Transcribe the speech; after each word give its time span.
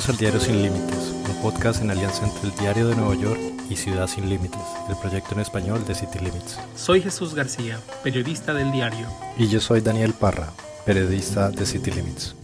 Bienvenidos 0.00 0.08
al 0.08 0.16
Diario 0.16 0.40
Sin 0.40 0.62
Límites, 0.62 1.12
un 1.28 1.42
podcast 1.42 1.82
en 1.82 1.90
alianza 1.90 2.24
entre 2.24 2.48
el 2.48 2.56
Diario 2.56 2.88
de 2.88 2.96
Nueva 2.96 3.14
York 3.16 3.38
y 3.68 3.76
Ciudad 3.76 4.06
Sin 4.06 4.30
Límites, 4.30 4.62
el 4.88 4.96
proyecto 4.96 5.34
en 5.34 5.40
español 5.40 5.84
de 5.84 5.94
City 5.94 6.18
Limits. 6.20 6.58
Soy 6.74 7.02
Jesús 7.02 7.34
García, 7.34 7.78
periodista 8.02 8.54
del 8.54 8.72
diario. 8.72 9.06
Y 9.36 9.48
yo 9.48 9.60
soy 9.60 9.82
Daniel 9.82 10.14
Parra, 10.14 10.52
periodista 10.86 11.50
de 11.50 11.66
City 11.66 11.90
Limits. 11.90 12.34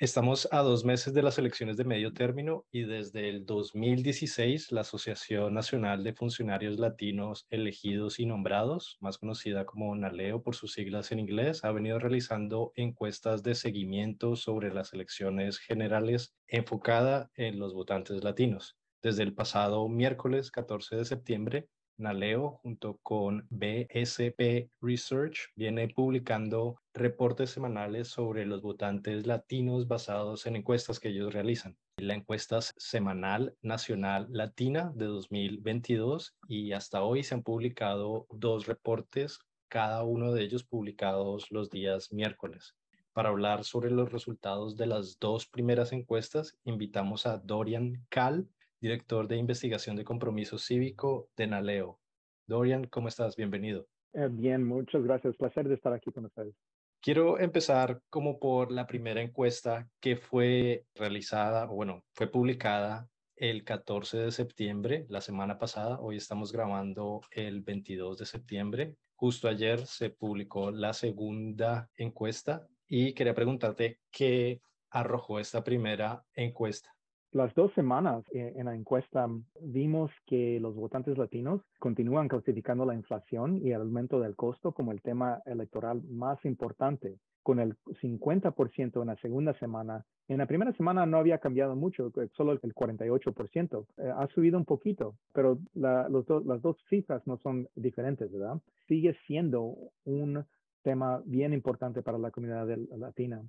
Estamos 0.00 0.48
a 0.50 0.62
dos 0.62 0.86
meses 0.86 1.12
de 1.12 1.22
las 1.22 1.36
elecciones 1.36 1.76
de 1.76 1.84
medio 1.84 2.14
término 2.14 2.64
y 2.72 2.84
desde 2.84 3.28
el 3.28 3.44
2016 3.44 4.72
la 4.72 4.80
Asociación 4.80 5.52
Nacional 5.52 6.02
de 6.02 6.14
Funcionarios 6.14 6.78
Latinos 6.78 7.46
Elegidos 7.50 8.18
y 8.18 8.24
Nombrados, 8.24 8.96
más 9.00 9.18
conocida 9.18 9.66
como 9.66 9.94
NALEO 9.94 10.42
por 10.42 10.56
sus 10.56 10.72
siglas 10.72 11.12
en 11.12 11.18
inglés, 11.18 11.66
ha 11.66 11.72
venido 11.72 11.98
realizando 11.98 12.72
encuestas 12.76 13.42
de 13.42 13.54
seguimiento 13.54 14.36
sobre 14.36 14.72
las 14.72 14.94
elecciones 14.94 15.58
generales 15.58 16.34
enfocada 16.48 17.30
en 17.34 17.58
los 17.58 17.74
votantes 17.74 18.24
latinos. 18.24 18.78
Desde 19.02 19.22
el 19.22 19.34
pasado 19.34 19.86
miércoles 19.90 20.50
14 20.50 20.96
de 20.96 21.04
septiembre, 21.04 21.68
Naleo 22.00 22.58
junto 22.62 22.98
con 23.02 23.46
BSP 23.50 24.70
Research 24.80 25.50
viene 25.54 25.88
publicando 25.88 26.80
reportes 26.94 27.50
semanales 27.50 28.08
sobre 28.08 28.46
los 28.46 28.62
votantes 28.62 29.26
latinos 29.26 29.86
basados 29.86 30.46
en 30.46 30.56
encuestas 30.56 30.98
que 30.98 31.10
ellos 31.10 31.32
realizan. 31.32 31.76
La 31.98 32.14
encuesta 32.14 32.60
semanal 32.62 33.54
nacional 33.60 34.26
latina 34.30 34.92
de 34.94 35.04
2022 35.04 36.34
y 36.48 36.72
hasta 36.72 37.02
hoy 37.02 37.22
se 37.22 37.34
han 37.34 37.42
publicado 37.42 38.26
dos 38.30 38.66
reportes, 38.66 39.38
cada 39.68 40.02
uno 40.02 40.32
de 40.32 40.42
ellos 40.42 40.64
publicados 40.64 41.50
los 41.50 41.68
días 41.68 42.12
miércoles. 42.12 42.74
Para 43.12 43.28
hablar 43.28 43.64
sobre 43.64 43.90
los 43.90 44.12
resultados 44.12 44.76
de 44.76 44.86
las 44.86 45.18
dos 45.18 45.46
primeras 45.46 45.92
encuestas, 45.92 46.56
invitamos 46.64 47.26
a 47.26 47.38
Dorian 47.38 48.06
Cal, 48.08 48.48
director 48.80 49.28
de 49.28 49.36
investigación 49.36 49.96
de 49.96 50.04
compromiso 50.04 50.58
cívico 50.58 51.28
de 51.36 51.46
Naleo. 51.46 52.00
Dorian, 52.46 52.86
¿cómo 52.86 53.08
estás? 53.08 53.36
Bienvenido. 53.36 53.86
Eh, 54.14 54.28
bien, 54.30 54.64
muchas 54.64 55.04
gracias. 55.04 55.36
Placer 55.36 55.68
de 55.68 55.74
estar 55.74 55.92
aquí 55.92 56.10
con 56.10 56.24
ustedes. 56.24 56.54
Quiero 57.02 57.38
empezar 57.38 58.00
como 58.10 58.38
por 58.38 58.72
la 58.72 58.86
primera 58.86 59.22
encuesta 59.22 59.88
que 60.00 60.16
fue 60.16 60.84
realizada, 60.94 61.70
o 61.70 61.74
bueno, 61.74 62.04
fue 62.12 62.26
publicada 62.26 63.08
el 63.36 63.64
14 63.64 64.18
de 64.18 64.32
septiembre, 64.32 65.06
la 65.08 65.20
semana 65.20 65.58
pasada. 65.58 65.98
Hoy 66.00 66.16
estamos 66.16 66.52
grabando 66.52 67.22
el 67.30 67.62
22 67.62 68.18
de 68.18 68.26
septiembre. 68.26 68.96
Justo 69.14 69.48
ayer 69.48 69.86
se 69.86 70.10
publicó 70.10 70.70
la 70.70 70.92
segunda 70.92 71.88
encuesta 71.96 72.66
y 72.86 73.12
quería 73.14 73.34
preguntarte 73.34 74.00
qué 74.10 74.60
arrojó 74.90 75.38
esta 75.38 75.62
primera 75.62 76.24
encuesta 76.34 76.94
las 77.32 77.54
dos 77.54 77.72
semanas 77.74 78.24
eh, 78.32 78.54
en 78.56 78.66
la 78.66 78.74
encuesta 78.74 79.28
vimos 79.60 80.10
que 80.26 80.58
los 80.58 80.74
votantes 80.74 81.16
latinos 81.16 81.60
continúan 81.78 82.26
clasificando 82.26 82.84
la 82.84 82.94
inflación 82.94 83.58
y 83.58 83.70
el 83.70 83.82
aumento 83.82 84.18
del 84.18 84.34
costo 84.34 84.72
como 84.72 84.90
el 84.90 85.00
tema 85.00 85.40
electoral 85.46 86.02
más 86.08 86.44
importante, 86.44 87.18
con 87.44 87.60
el 87.60 87.76
50% 88.02 89.00
en 89.00 89.06
la 89.06 89.16
segunda 89.16 89.54
semana. 89.60 90.04
En 90.26 90.38
la 90.38 90.46
primera 90.46 90.72
semana 90.72 91.06
no 91.06 91.18
había 91.18 91.38
cambiado 91.38 91.76
mucho, 91.76 92.12
eh, 92.20 92.28
solo 92.36 92.50
el 92.50 92.60
48%. 92.60 93.86
Eh, 93.98 94.12
ha 94.12 94.26
subido 94.28 94.58
un 94.58 94.64
poquito, 94.64 95.14
pero 95.32 95.58
las 95.74 96.62
dos 96.62 96.76
cifras 96.88 97.24
no 97.28 97.36
son 97.38 97.68
diferentes, 97.76 98.30
¿verdad? 98.32 98.60
Sigue 98.88 99.16
siendo 99.28 99.76
un 100.04 100.44
tema 100.82 101.22
bien 101.24 101.52
importante 101.52 102.02
para 102.02 102.18
la 102.18 102.32
comunidad 102.32 102.66
latina. 102.96 103.40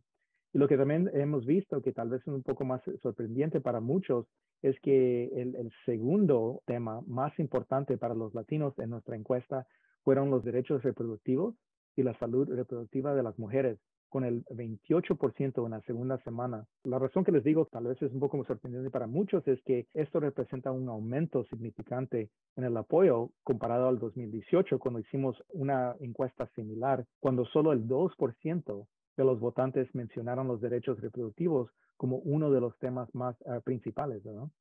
Y 0.54 0.58
lo 0.58 0.68
que 0.68 0.78
también 0.78 1.10
hemos 1.14 1.46
visto, 1.46 1.82
que 1.82 1.94
tal 1.94 2.10
vez 2.10 2.22
es 2.22 2.28
un 2.28 2.44
poco 2.44 2.66
más 2.66 2.82
sorprendente 3.02 3.62
para 3.62 3.80
muchos, 3.80 4.28
es 4.62 4.80
que 4.82 5.26
el, 5.34 5.72
segundo 5.86 6.62
tema 6.66 7.02
más 7.08 7.38
importante 7.40 7.98
para 7.98 8.14
los 8.14 8.34
latinos 8.34 8.78
en 8.80 8.90
nuestra 8.90 9.16
encuesta 9.16 9.66
fueron 10.04 10.30
los 10.30 10.44
derechos 10.44 10.84
reproductivos 10.84 11.56
y 11.96 12.04
la 12.04 12.18
salud 12.20 12.50
reproductiva 12.50 13.16
de 13.16 13.24
las 13.24 13.38
mujeres, 13.40 13.80
con 14.10 14.26
el 14.26 14.44
28% 14.48 15.66
en 15.66 15.72
la 15.72 15.82
segunda 15.82 16.18
semana. 16.24 16.66
La 16.84 17.00
razón 17.00 17.24
que 17.24 17.32
les 17.32 17.46
digo, 17.46 17.68
tal 17.72 17.86
vez 17.86 18.02
es 18.02 18.12
un 18.12 18.20
poco 18.20 18.44
sorprendente 18.44 18.90
para 18.90 19.08
muchos, 19.08 19.48
es 19.48 19.62
que 19.64 19.88
esto 19.94 20.20
representa 20.20 20.72
un 20.72 20.90
aumento 20.90 21.46
significante 21.46 22.30
en 22.58 22.66
el 22.66 22.76
apoyo 22.76 23.30
comparado 23.44 23.88
al 23.88 24.00
2018, 24.00 24.80
cuando 24.80 25.00
hicimos 25.00 25.42
una 25.54 25.96
encuesta 26.02 26.48
similar, 26.56 27.06
cuando 27.22 27.46
solo 27.46 27.72
el 27.72 27.88
2% 27.88 28.86
de 29.18 29.24
los 29.24 29.40
votantes 29.40 29.94
mencionaron 29.94 30.48
los 30.48 30.62
derechos 30.62 31.00
reproductivos 31.02 31.72
como 31.98 32.18
uno 32.18 32.50
de 32.50 32.62
los 32.62 32.78
temas 32.80 33.14
más 33.14 33.36
ah, 33.46 33.60
principales, 33.60 34.24
¿no? 34.26 34.52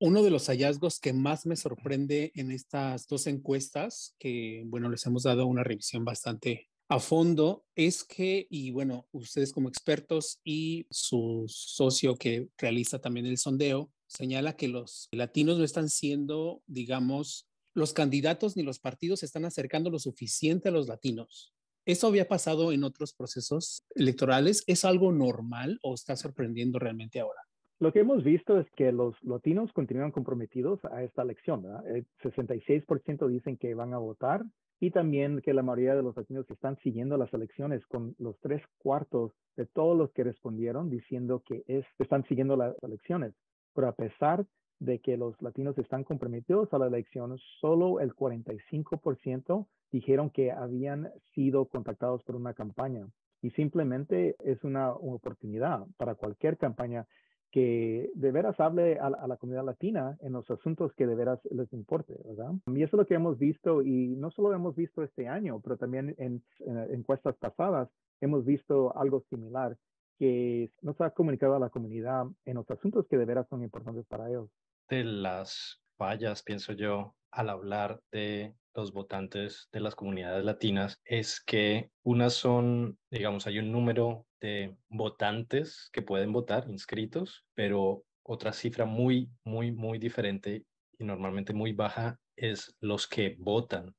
Uno 0.00 0.22
de 0.22 0.30
los 0.30 0.48
hallazgos 0.48 0.98
que 0.98 1.12
más 1.12 1.46
me 1.46 1.56
sorprende 1.56 2.32
en 2.34 2.50
estas 2.50 3.06
dos 3.06 3.26
encuestas, 3.28 4.16
que 4.18 4.64
bueno, 4.66 4.90
les 4.90 5.06
hemos 5.06 5.22
dado 5.22 5.46
una 5.46 5.62
revisión 5.62 6.04
bastante 6.04 6.68
a 6.88 6.98
fondo, 6.98 7.64
es 7.74 8.04
que, 8.04 8.46
y 8.50 8.70
bueno, 8.70 9.06
ustedes 9.12 9.52
como 9.52 9.68
expertos 9.68 10.40
y 10.44 10.86
su 10.90 11.44
socio 11.48 12.16
que 12.16 12.48
realiza 12.58 13.00
también 13.00 13.26
el 13.26 13.38
sondeo, 13.38 13.90
señala 14.06 14.56
que 14.56 14.68
los 14.68 15.08
latinos 15.12 15.56
no 15.56 15.64
están 15.64 15.88
siendo, 15.88 16.62
digamos, 16.66 17.48
los 17.74 17.94
candidatos 17.94 18.56
ni 18.56 18.62
los 18.62 18.78
partidos 18.78 19.22
están 19.22 19.46
acercando 19.46 19.88
lo 19.88 19.98
suficiente 19.98 20.68
a 20.68 20.72
los 20.72 20.88
latinos. 20.88 21.51
¿Eso 21.84 22.06
había 22.06 22.28
pasado 22.28 22.70
en 22.70 22.84
otros 22.84 23.12
procesos 23.12 23.84
electorales? 23.96 24.62
¿Es 24.68 24.84
algo 24.84 25.10
normal 25.10 25.80
o 25.82 25.94
está 25.94 26.14
sorprendiendo 26.14 26.78
realmente 26.78 27.18
ahora? 27.18 27.40
Lo 27.80 27.92
que 27.92 27.98
hemos 27.98 28.22
visto 28.22 28.60
es 28.60 28.70
que 28.76 28.92
los 28.92 29.16
latinos 29.24 29.72
continúan 29.72 30.12
comprometidos 30.12 30.78
a 30.84 31.02
esta 31.02 31.22
elección. 31.22 31.64
El 31.84 32.06
66% 32.22 33.26
dicen 33.26 33.56
que 33.56 33.74
van 33.74 33.94
a 33.94 33.98
votar 33.98 34.44
y 34.78 34.92
también 34.92 35.40
que 35.40 35.52
la 35.52 35.64
mayoría 35.64 35.96
de 35.96 36.04
los 36.04 36.16
latinos 36.16 36.48
están 36.48 36.78
siguiendo 36.84 37.16
las 37.16 37.34
elecciones 37.34 37.84
con 37.86 38.14
los 38.18 38.38
tres 38.38 38.62
cuartos 38.78 39.32
de 39.56 39.66
todos 39.66 39.98
los 39.98 40.12
que 40.12 40.22
respondieron 40.22 40.88
diciendo 40.88 41.42
que 41.44 41.64
están 41.98 42.24
siguiendo 42.28 42.56
las 42.56 42.76
elecciones. 42.84 43.34
Pero 43.74 43.88
a 43.88 43.96
pesar 43.96 44.46
de 44.84 44.98
que 44.98 45.16
los 45.16 45.40
latinos 45.40 45.78
están 45.78 46.02
comprometidos 46.02 46.72
a 46.72 46.78
la 46.78 46.88
elección, 46.88 47.38
solo 47.60 48.00
el 48.00 48.14
45% 48.14 49.66
dijeron 49.92 50.30
que 50.30 50.50
habían 50.50 51.10
sido 51.34 51.66
contactados 51.66 52.22
por 52.24 52.34
una 52.34 52.54
campaña. 52.54 53.06
Y 53.42 53.50
simplemente 53.50 54.36
es 54.44 54.62
una, 54.64 54.92
oportunidad 54.92 55.86
para 55.96 56.14
cualquier 56.14 56.58
campaña 56.58 57.06
que 57.52 58.10
de 58.14 58.32
veras 58.32 58.58
hable 58.58 58.98
a, 58.98 59.10
la 59.10 59.36
comunidad 59.36 59.64
latina 59.64 60.16
en 60.20 60.32
los 60.32 60.50
asuntos 60.50 60.92
que 60.94 61.06
de 61.06 61.14
veras 61.14 61.38
les 61.50 61.70
importe, 61.72 62.16
¿verdad? 62.24 62.52
Y 62.66 62.82
eso 62.82 62.96
es 62.96 63.00
lo 63.00 63.06
que 63.06 63.14
hemos 63.14 63.38
visto, 63.38 63.82
y 63.82 64.16
no 64.16 64.30
solo 64.30 64.54
hemos 64.54 64.74
visto 64.74 65.02
este 65.02 65.28
año, 65.28 65.60
pero 65.60 65.76
también 65.76 66.14
en, 66.18 66.42
en 66.60 66.78
encuestas 66.94 67.36
pasadas 67.36 67.88
hemos 68.20 68.44
visto 68.44 68.96
algo 68.96 69.20
similar, 69.28 69.76
que 70.18 70.70
nos 70.80 71.00
ha 71.00 71.10
comunicado 71.10 71.56
a 71.56 71.58
la 71.58 71.68
comunidad 71.68 72.26
en 72.46 72.54
los 72.54 72.70
asuntos 72.70 73.06
que 73.08 73.18
de 73.18 73.24
veras 73.24 73.46
son 73.48 73.62
importantes 73.62 74.06
para 74.06 74.28
ellos. 74.28 74.48
De 74.92 75.04
las 75.04 75.80
fallas, 75.96 76.42
pienso 76.42 76.74
yo, 76.74 77.16
al 77.30 77.48
hablar 77.48 78.02
de 78.10 78.54
los 78.74 78.92
votantes 78.92 79.70
de 79.72 79.80
las 79.80 79.94
comunidades 79.94 80.44
latinas 80.44 81.00
es 81.06 81.40
que 81.40 81.90
unas 82.02 82.34
son, 82.34 82.98
digamos, 83.10 83.46
hay 83.46 83.58
un 83.58 83.72
número 83.72 84.26
de 84.38 84.76
votantes 84.90 85.88
que 85.94 86.02
pueden 86.02 86.30
votar, 86.30 86.68
inscritos, 86.68 87.46
pero 87.54 88.04
otra 88.22 88.52
cifra 88.52 88.84
muy, 88.84 89.30
muy, 89.44 89.72
muy 89.72 89.98
diferente 89.98 90.66
y 90.98 91.04
normalmente 91.04 91.54
muy 91.54 91.72
baja 91.72 92.20
es 92.36 92.76
los 92.80 93.08
que 93.08 93.34
votan. 93.38 93.94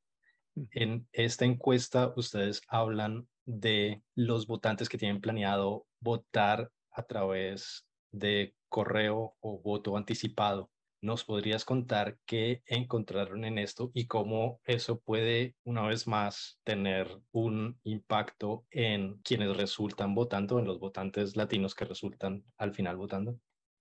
En 0.70 1.08
esta 1.12 1.44
encuesta 1.44 2.14
ustedes 2.16 2.62
hablan 2.68 3.28
de 3.46 4.04
los 4.14 4.46
votantes 4.46 4.90
que 4.90 5.00
tienen 5.00 5.22
planeado 5.22 5.88
votar 6.00 6.70
a 6.92 7.02
través 7.02 7.84
de 8.12 8.56
correo 8.70 9.36
o 9.40 9.60
voto 9.60 9.98
anticipado. 9.98 10.70
¿Nos 11.04 11.26
podrías 11.26 11.66
contar 11.66 12.18
qué 12.26 12.62
encontraron 12.66 13.44
en 13.44 13.58
esto 13.58 13.92
y 13.94 14.08
cómo 14.08 14.62
eso 14.64 15.02
puede, 15.02 15.54
una 15.66 15.86
vez 15.86 16.08
más, 16.08 16.62
tener 16.64 17.10
un 17.34 17.78
impacto 17.84 18.64
en 18.72 19.18
quienes 19.18 19.58
resultan 19.58 20.16
votando, 20.16 20.60
en 20.60 20.66
los 20.66 20.80
votantes 20.80 21.36
latinos 21.36 21.76
que 21.76 21.84
resultan 21.84 22.46
al 22.58 22.74
final 22.74 22.96
votando? 22.96 23.38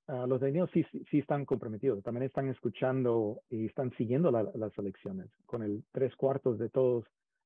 Ah, 0.08 0.26
los 0.26 0.42
latinos 0.42 0.68
sí, 0.74 0.84
sí, 1.12 1.20
están 1.20 1.44
comprometidos, 1.44 2.02
también 2.02 2.24
están 2.24 2.48
escuchando 2.48 3.40
y 3.48 3.66
están 3.66 3.92
siguiendo 3.92 4.32
las 4.32 4.76
elecciones, 4.76 5.30
con 5.46 5.62
el 5.62 5.84
tres 5.92 6.16
cuartos 6.16 6.58
de 6.58 6.70
todos 6.70 7.04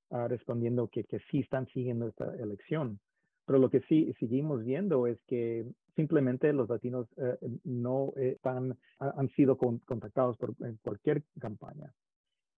uh, 0.08 0.26
respondiendo 0.26 0.88
que, 0.88 1.04
que 1.04 1.18
sí 1.30 1.40
están 1.40 1.66
siguiendo 1.66 2.08
esta 2.08 2.34
elección. 2.36 2.98
Pero 3.46 3.58
lo 3.58 3.70
que 3.70 3.80
sí 3.82 4.12
seguimos 4.18 4.64
viendo 4.64 5.06
es 5.06 5.18
que 5.26 5.64
simplemente 5.94 6.52
los 6.52 6.68
latinos 6.68 7.08
eh, 7.16 7.36
no 7.64 8.12
están, 8.16 8.76
han 8.98 9.28
sido 9.30 9.56
contactados 9.56 10.36
por 10.36 10.54
cualquier 10.82 11.22
campaña. 11.40 11.92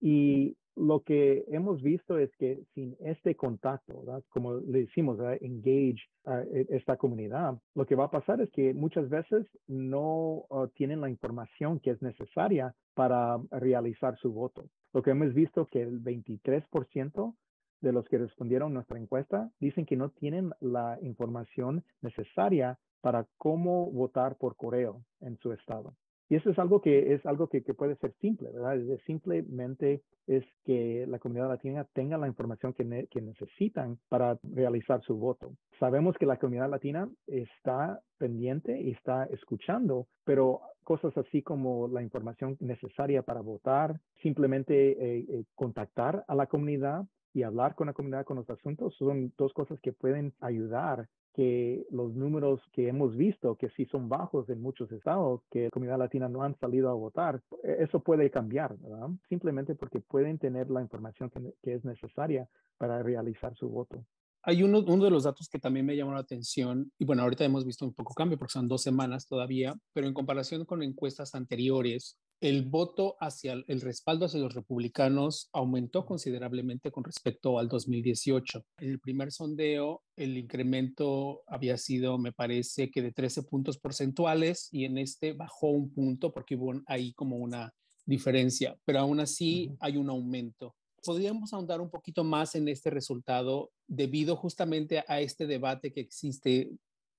Y 0.00 0.56
lo 0.78 1.00
que 1.00 1.44
hemos 1.48 1.82
visto 1.82 2.18
es 2.18 2.30
que 2.36 2.62
sin 2.74 2.96
este 3.00 3.34
contacto, 3.34 4.04
como 4.28 4.54
le 4.54 4.82
decimos, 4.82 5.18
engage 5.40 6.00
a 6.24 6.42
e, 6.42 6.66
esta 6.70 6.96
comunidad, 6.96 7.58
lo 7.74 7.84
que 7.84 7.96
va 7.96 8.04
a 8.04 8.10
pasar 8.10 8.40
es 8.40 8.50
que 8.50 8.72
muchas 8.74 9.08
veces 9.08 9.46
no 9.66 10.44
uh, 10.48 10.68
tienen 10.74 11.00
la 11.00 11.10
información 11.10 11.80
que 11.80 11.90
es 11.90 12.00
necesaria 12.00 12.74
para 12.94 13.38
realizar 13.50 14.16
su 14.18 14.32
voto. 14.32 14.66
Lo 14.92 15.02
que 15.02 15.10
hemos 15.10 15.34
visto 15.34 15.66
que 15.66 15.82
el 15.82 16.00
23% 16.00 17.34
de 17.80 17.92
los 17.92 18.06
que 18.08 18.18
respondieron 18.18 18.74
nuestra 18.74 18.98
encuesta 18.98 19.50
dicen 19.60 19.86
que 19.86 19.96
no 19.96 20.10
tienen 20.10 20.52
la 20.60 20.98
información 21.02 21.84
necesaria 22.02 22.78
para 23.00 23.26
cómo 23.36 23.90
votar 23.90 24.36
por 24.36 24.56
correo 24.56 25.04
en 25.20 25.36
su 25.38 25.52
estado. 25.52 25.94
Y 26.30 26.36
eso 26.36 26.50
es 26.50 26.58
algo 26.58 26.82
que 26.82 27.14
es 27.14 27.24
algo 27.24 27.48
que, 27.48 27.62
puede 27.62 27.96
ser 27.96 28.12
simple, 28.20 28.50
¿verdad? 28.50 28.76
Es 28.76 29.02
simplemente 29.04 30.02
es 30.26 30.44
que 30.64 31.06
la 31.08 31.18
comunidad 31.18 31.48
latina 31.48 31.86
tenga 31.94 32.18
la 32.18 32.26
información 32.26 32.74
que, 32.74 33.08
que 33.10 33.22
necesitan 33.22 33.98
para 34.10 34.38
realizar 34.42 35.02
su 35.02 35.16
voto. 35.16 35.54
Sabemos 35.80 36.16
que 36.18 36.26
la 36.26 36.36
comunidad 36.36 36.68
latina 36.68 37.08
está 37.26 38.00
pendiente 38.18 38.78
y 38.78 38.90
está 38.90 39.24
escuchando, 39.24 40.06
pero 40.24 40.60
cosas 40.88 41.14
así 41.18 41.42
como 41.42 41.86
la 41.88 42.02
información 42.02 42.56
necesaria 42.60 43.20
para 43.20 43.42
votar, 43.42 44.00
simplemente 44.22 44.92
eh, 44.92 45.26
eh, 45.28 45.44
contactar 45.54 46.24
a 46.26 46.34
la 46.34 46.46
comunidad 46.46 47.04
y 47.34 47.42
hablar 47.42 47.74
con 47.74 47.88
la 47.88 47.92
comunidad 47.92 48.24
con 48.24 48.38
los 48.38 48.48
asuntos 48.48 48.94
son 48.96 49.34
dos 49.36 49.52
cosas 49.52 49.78
que 49.82 49.92
pueden 49.92 50.32
ayudar 50.40 51.06
que 51.34 51.86
los 51.90 52.14
números 52.14 52.62
que 52.72 52.88
hemos 52.88 53.14
visto, 53.14 53.56
que 53.56 53.68
sí 53.76 53.84
son 53.84 54.08
bajos 54.08 54.48
en 54.48 54.62
muchos 54.62 54.90
estados, 54.90 55.42
que 55.50 55.64
la 55.64 55.70
comunidad 55.70 55.98
latina 55.98 56.26
no 56.26 56.42
han 56.42 56.58
salido 56.58 56.88
a 56.88 56.94
votar, 56.94 57.42
e-, 57.62 57.76
eso 57.80 58.00
puede 58.00 58.30
cambiar, 58.30 58.78
¿verdad? 58.78 59.10
Simplemente 59.28 59.74
porque 59.74 60.00
pueden 60.00 60.38
tener 60.38 60.70
la 60.70 60.80
información 60.80 61.30
que, 61.62 61.74
es 61.74 61.84
necesaria 61.84 62.48
para 62.78 63.02
realizar 63.02 63.54
su 63.56 63.68
voto. 63.68 64.02
Hay 64.48 64.62
uno, 64.62 64.78
uno 64.78 65.04
de 65.04 65.10
los 65.10 65.24
datos 65.24 65.46
que 65.50 65.58
también 65.58 65.84
me 65.84 65.94
llamó 65.94 66.14
la 66.14 66.20
atención, 66.20 66.90
y 66.98 67.04
bueno, 67.04 67.22
ahorita 67.22 67.44
hemos 67.44 67.66
visto 67.66 67.84
un 67.84 67.92
poco 67.92 68.14
cambio 68.14 68.38
porque 68.38 68.54
son 68.54 68.66
dos 68.66 68.80
semanas 68.80 69.26
todavía, 69.26 69.76
pero 69.92 70.06
en 70.06 70.14
comparación 70.14 70.64
con 70.64 70.82
encuestas 70.82 71.34
anteriores, 71.34 72.16
el 72.40 72.64
voto 72.64 73.18
hacia 73.20 73.52
el 73.52 73.80
respaldo 73.82 74.24
hacia 74.24 74.40
los 74.40 74.54
republicanos 74.54 75.50
aumentó 75.52 76.06
considerablemente 76.06 76.90
con 76.90 77.04
respecto 77.04 77.58
al 77.58 77.68
2018. 77.68 78.64
En 78.78 78.88
el 78.88 79.00
primer 79.00 79.32
sondeo, 79.32 80.00
el 80.16 80.38
incremento 80.38 81.42
había 81.46 81.76
sido, 81.76 82.16
me 82.16 82.32
parece, 82.32 82.90
que 82.90 83.02
de 83.02 83.12
13 83.12 83.42
puntos 83.42 83.76
porcentuales 83.76 84.70
y 84.72 84.86
en 84.86 84.96
este 84.96 85.34
bajó 85.34 85.68
un 85.68 85.92
punto 85.92 86.32
porque 86.32 86.56
hubo 86.56 86.72
ahí 86.86 87.12
como 87.12 87.36
una 87.36 87.74
diferencia, 88.06 88.78
pero 88.86 89.00
aún 89.00 89.20
así 89.20 89.76
hay 89.78 89.98
un 89.98 90.08
aumento. 90.08 90.74
¿Podríamos 91.04 91.52
ahondar 91.52 91.80
un 91.80 91.90
poquito 91.90 92.24
más 92.24 92.54
en 92.54 92.68
este 92.68 92.90
resultado 92.90 93.70
debido 93.86 94.36
justamente 94.36 95.04
a 95.06 95.20
este 95.20 95.46
debate 95.46 95.92
que 95.92 96.00
existe 96.00 96.70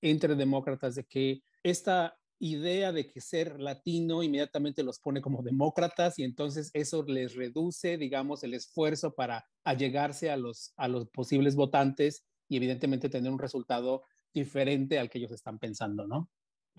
entre 0.02 0.34
demócratas 0.34 0.94
de 0.94 1.04
que 1.04 1.42
esta 1.62 2.16
idea 2.38 2.90
de 2.90 3.06
que 3.06 3.20
ser 3.20 3.60
latino 3.60 4.22
inmediatamente 4.22 4.82
los 4.82 4.98
pone 4.98 5.20
como 5.20 5.42
demócratas 5.42 6.18
y 6.18 6.24
entonces 6.24 6.70
eso 6.72 7.02
les 7.02 7.34
reduce, 7.34 7.98
digamos, 7.98 8.42
el 8.42 8.54
esfuerzo 8.54 9.14
para 9.14 9.44
allegarse 9.62 10.30
a 10.30 10.38
los, 10.38 10.72
a 10.76 10.88
los 10.88 11.08
posibles 11.10 11.54
votantes 11.54 12.24
y 12.48 12.56
evidentemente 12.56 13.10
tener 13.10 13.30
un 13.30 13.38
resultado 13.38 14.04
diferente 14.32 14.98
al 14.98 15.10
que 15.10 15.18
ellos 15.18 15.32
están 15.32 15.58
pensando, 15.58 16.06
¿no? 16.06 16.30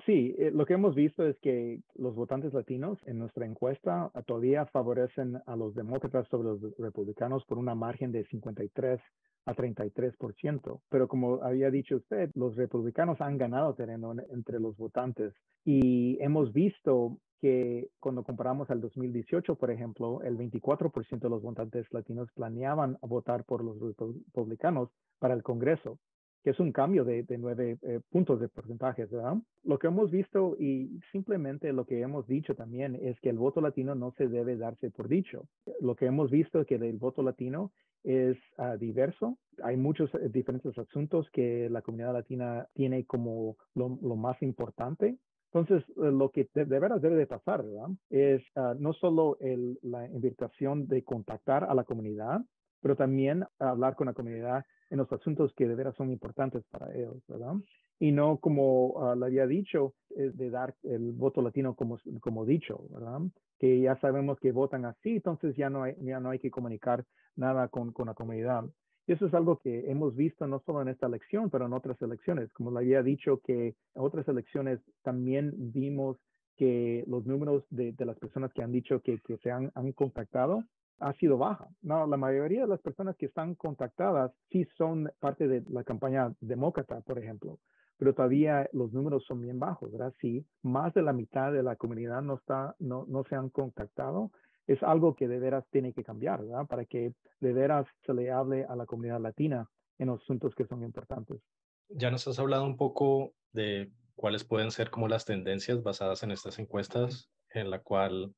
Sí, 0.05 0.35
eh, 0.39 0.51
lo 0.51 0.65
que 0.65 0.73
hemos 0.73 0.95
visto 0.95 1.25
es 1.27 1.37
que 1.39 1.79
los 1.95 2.15
votantes 2.15 2.53
latinos 2.53 2.97
en 3.05 3.19
nuestra 3.19 3.45
encuesta 3.45 4.11
todavía 4.25 4.65
favorecen 4.67 5.39
a 5.45 5.55
los 5.55 5.75
demócratas 5.75 6.27
sobre 6.29 6.47
los 6.49 6.77
republicanos 6.77 7.45
por 7.45 7.59
una 7.59 7.75
margen 7.75 8.11
de 8.11 8.25
53 8.25 8.99
a 9.45 9.53
33%. 9.53 10.81
Pero 10.89 11.07
como 11.07 11.43
había 11.43 11.69
dicho 11.69 11.97
usted, 11.97 12.31
los 12.33 12.55
republicanos 12.55 13.21
han 13.21 13.37
ganado 13.37 13.75
terreno 13.75 14.13
entre 14.31 14.59
los 14.59 14.75
votantes 14.77 15.33
y 15.65 16.17
hemos 16.21 16.51
visto 16.51 17.17
que 17.39 17.89
cuando 17.99 18.23
comparamos 18.23 18.69
al 18.69 18.81
2018, 18.81 19.55
por 19.55 19.71
ejemplo, 19.71 20.21
el 20.23 20.37
24% 20.37 21.19
de 21.19 21.29
los 21.29 21.41
votantes 21.41 21.91
latinos 21.91 22.29
planeaban 22.33 22.97
votar 23.01 23.43
por 23.43 23.63
los 23.63 23.77
republicanos 23.79 24.89
para 25.19 25.33
el 25.33 25.41
Congreso, 25.41 25.97
que 26.43 26.51
es 26.51 26.59
un 26.59 26.71
cambio 26.71 27.05
de, 27.05 27.25
nueve 27.37 27.77
eh, 27.83 27.99
puntos 28.09 28.39
de 28.39 28.49
porcentajes, 28.49 29.09
¿verdad? 29.09 29.37
Lo 29.63 29.77
que 29.77 29.87
hemos 29.87 30.09
visto 30.09 30.55
y 30.59 30.99
simplemente 31.11 31.71
lo 31.71 31.85
que 31.85 32.01
hemos 32.01 32.27
dicho 32.27 32.55
también 32.55 32.95
es 32.95 33.19
que 33.19 33.29
el 33.29 33.37
voto 33.37 33.61
latino 33.61 33.93
no 33.95 34.11
se 34.17 34.27
debe 34.27 34.57
darse 34.57 34.89
por 34.89 35.07
dicho. 35.07 35.47
Lo 35.79 35.95
que 35.95 36.07
hemos 36.07 36.31
visto 36.31 36.61
es 36.61 36.67
que 36.67 36.75
el 36.75 36.97
voto 36.97 37.21
latino 37.21 37.71
es 38.03 38.37
ah, 38.57 38.75
diverso. 38.77 39.37
Hay 39.63 39.77
muchos 39.77 40.13
eh, 40.15 40.29
diferentes 40.29 40.77
asuntos 40.77 41.29
que 41.31 41.69
la 41.69 41.81
comunidad 41.81 42.13
latina 42.13 42.67
tiene 42.73 43.05
como 43.05 43.57
lo, 43.75 43.89
más 44.15 44.41
importante. 44.41 45.17
Entonces, 45.53 45.87
eh, 45.89 46.11
lo 46.11 46.31
que 46.31 46.49
de, 46.55 46.65
veras 46.65 47.01
debe 47.01 47.17
de 47.17 47.27
pasar, 47.27 47.63
¿verdad? 47.63 47.89
Es 48.09 48.41
ah, 48.55 48.73
no 48.79 48.93
solo 48.93 49.37
la 49.83 50.07
invitación 50.07 50.87
de 50.87 51.03
contactar 51.03 51.65
a 51.65 51.75
la 51.75 51.83
comunidad, 51.83 52.41
pero 52.81 52.95
también 52.95 53.45
hablar 53.59 53.95
con 53.95 54.07
la 54.07 54.13
comunidad 54.13 54.65
en 54.89 54.97
los 54.97 55.11
asuntos 55.11 55.53
que 55.55 55.67
de 55.67 55.75
veras 55.75 55.95
son 55.95 56.11
importantes 56.11 56.63
para 56.71 56.93
ellos, 56.93 57.23
¿verdad? 57.27 57.55
Y 57.99 58.11
no 58.11 58.37
como 58.37 58.87
uh, 58.87 59.15
le 59.15 59.27
había 59.27 59.47
dicho, 59.47 59.93
de 60.15 60.49
dar 60.49 60.75
el 60.83 61.11
voto 61.13 61.41
latino 61.41 61.75
como, 61.75 61.99
como 62.19 62.45
dicho, 62.45 62.83
¿verdad? 62.89 63.21
Que 63.59 63.79
ya 63.79 63.99
sabemos 63.99 64.39
que 64.39 64.51
votan 64.51 64.85
así, 64.85 65.11
entonces 65.15 65.55
ya 65.55 65.69
no 65.69 65.83
hay, 65.83 65.95
ya 66.01 66.19
no 66.19 66.29
hay 66.31 66.39
que 66.39 66.51
comunicar 66.51 67.05
nada 67.35 67.67
con, 67.67 67.91
con 67.91 68.07
la 68.07 68.13
comunidad. 68.13 68.65
Y 69.07 69.13
eso 69.13 69.25
es 69.25 69.33
algo 69.33 69.57
que 69.57 69.89
hemos 69.89 70.15
visto 70.15 70.45
no 70.47 70.61
solo 70.65 70.81
en 70.81 70.89
esta 70.89 71.07
elección, 71.07 71.49
pero 71.49 71.65
en 71.65 71.73
otras 71.73 72.01
elecciones. 72.01 72.51
Como 72.53 72.71
le 72.71 72.79
había 72.79 73.03
dicho 73.03 73.41
que 73.43 73.67
en 73.67 73.75
otras 73.95 74.27
elecciones 74.27 74.79
también 75.01 75.53
vimos 75.55 76.17
que 76.57 77.03
los 77.07 77.25
números 77.25 77.63
de, 77.69 77.93
de 77.93 78.05
las 78.05 78.17
personas 78.19 78.53
que 78.53 78.61
han 78.61 78.71
dicho 78.71 79.01
que, 79.01 79.19
que 79.19 79.37
se 79.37 79.49
han, 79.49 79.71
han 79.73 79.91
contactado 79.93 80.63
ha 81.01 81.13
sido 81.13 81.37
baja. 81.37 81.67
No, 81.81 82.05
la 82.07 82.17
mayoría 82.17 82.61
de 82.61 82.67
las 82.67 82.81
personas 82.81 83.15
que 83.17 83.25
están 83.25 83.55
contactadas 83.55 84.31
sí 84.49 84.65
son 84.77 85.11
parte 85.19 85.47
de 85.47 85.63
la 85.69 85.83
campaña 85.83 86.33
demócrata, 86.39 87.01
por 87.01 87.19
ejemplo, 87.19 87.59
pero 87.97 88.13
todavía 88.13 88.69
los 88.71 88.93
números 88.93 89.25
son 89.27 89.41
bien 89.41 89.59
bajos, 89.59 89.91
¿verdad? 89.91 90.13
Sí, 90.21 90.45
más 90.61 90.93
de 90.93 91.01
la 91.01 91.13
mitad 91.13 91.51
de 91.51 91.63
la 91.63 91.75
comunidad 91.75 92.21
no, 92.21 92.35
está, 92.35 92.75
no, 92.79 93.05
no 93.07 93.23
se 93.25 93.35
han 93.35 93.49
contactado. 93.49 94.31
Es 94.67 94.81
algo 94.83 95.15
que 95.15 95.27
de 95.27 95.39
veras 95.39 95.65
tiene 95.71 95.91
que 95.91 96.03
cambiar, 96.03 96.41
¿verdad? 96.41 96.67
Para 96.67 96.85
que 96.85 97.13
de 97.39 97.53
veras 97.53 97.87
se 98.05 98.13
le 98.13 98.31
hable 98.31 98.65
a 98.65 98.75
la 98.75 98.85
comunidad 98.85 99.19
latina 99.19 99.67
en 99.97 100.07
los 100.07 100.21
asuntos 100.21 100.53
que 100.55 100.65
son 100.65 100.83
importantes. 100.83 101.41
Ya 101.89 102.09
nos 102.11 102.27
has 102.27 102.39
hablado 102.39 102.63
un 102.65 102.77
poco 102.77 103.33
de 103.53 103.91
cuáles 104.15 104.43
pueden 104.43 104.71
ser 104.71 104.91
como 104.91 105.07
las 105.07 105.25
tendencias 105.25 105.83
basadas 105.83 106.23
en 106.23 106.31
estas 106.31 106.59
encuestas, 106.59 107.29
en 107.53 107.69
la 107.69 107.79
cual 107.79 108.33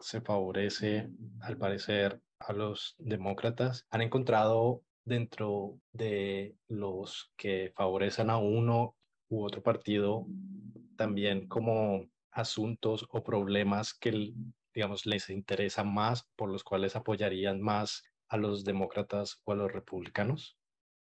se 0.00 0.20
favorece, 0.20 1.08
al 1.42 1.56
parecer, 1.56 2.20
a 2.40 2.52
los 2.52 2.94
demócratas. 2.98 3.86
Han 3.90 4.02
encontrado 4.02 4.82
dentro 5.04 5.78
de 5.92 6.56
los 6.68 7.32
que 7.36 7.72
favorecen 7.74 8.30
a 8.30 8.38
uno 8.38 8.96
u 9.28 9.44
otro 9.44 9.62
partido 9.62 10.26
también 10.96 11.48
como 11.48 12.06
asuntos 12.30 13.06
o 13.10 13.22
problemas 13.22 13.94
que, 13.94 14.32
digamos, 14.74 15.06
les 15.06 15.30
interesan 15.30 15.92
más, 15.92 16.28
por 16.36 16.50
los 16.50 16.62
cuales 16.62 16.96
apoyarían 16.96 17.60
más 17.60 18.04
a 18.28 18.36
los 18.36 18.64
demócratas 18.64 19.40
o 19.44 19.52
a 19.52 19.56
los 19.56 19.72
republicanos? 19.72 20.59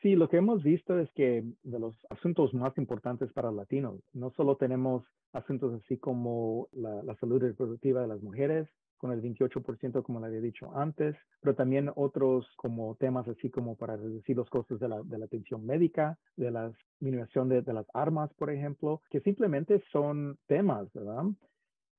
Sí, 0.04 0.18
lo 0.18 0.28
que 0.28 0.36
hemos 0.36 0.62
visto 0.62 1.00
es 1.00 1.10
que 1.14 1.46
de 1.64 1.80
los 1.80 1.96
asuntos 2.10 2.54
más 2.54 2.78
importantes 2.78 3.32
para 3.32 3.54
latinos, 3.54 4.02
no 4.12 4.32
solo 4.32 4.58
tenemos 4.58 5.06
asuntos 5.32 5.82
así 5.82 5.98
como 5.98 6.68
la, 6.74 7.16
salud 7.22 7.42
reproductiva 7.42 8.02
de 8.02 8.08
las 8.08 8.22
mujeres, 8.22 8.68
con 8.98 9.14
el 9.14 9.22
28%, 9.22 10.04
como 10.04 10.20
le 10.20 10.28
había 10.28 10.42
dicho 10.42 10.76
antes, 10.76 11.16
pero 11.40 11.56
también 11.56 11.90
otros 11.96 12.46
como 12.58 12.96
temas 12.96 13.30
así 13.30 13.50
como 13.50 13.78
para 13.78 13.96
reducir 13.96 14.36
los 14.36 14.50
costos 14.50 14.78
de 14.82 14.90
la, 14.90 15.02
atención 15.24 15.66
médica, 15.66 16.18
de 16.36 16.52
la 16.52 16.74
disminución 17.00 17.48
de, 17.48 17.62
de, 17.62 17.74
las 17.74 17.88
armas, 17.94 18.30
por 18.34 18.52
ejemplo, 18.52 19.02
que 19.10 19.22
simplemente 19.22 19.82
son 19.94 20.38
temas, 20.48 20.92
¿verdad? 20.92 21.24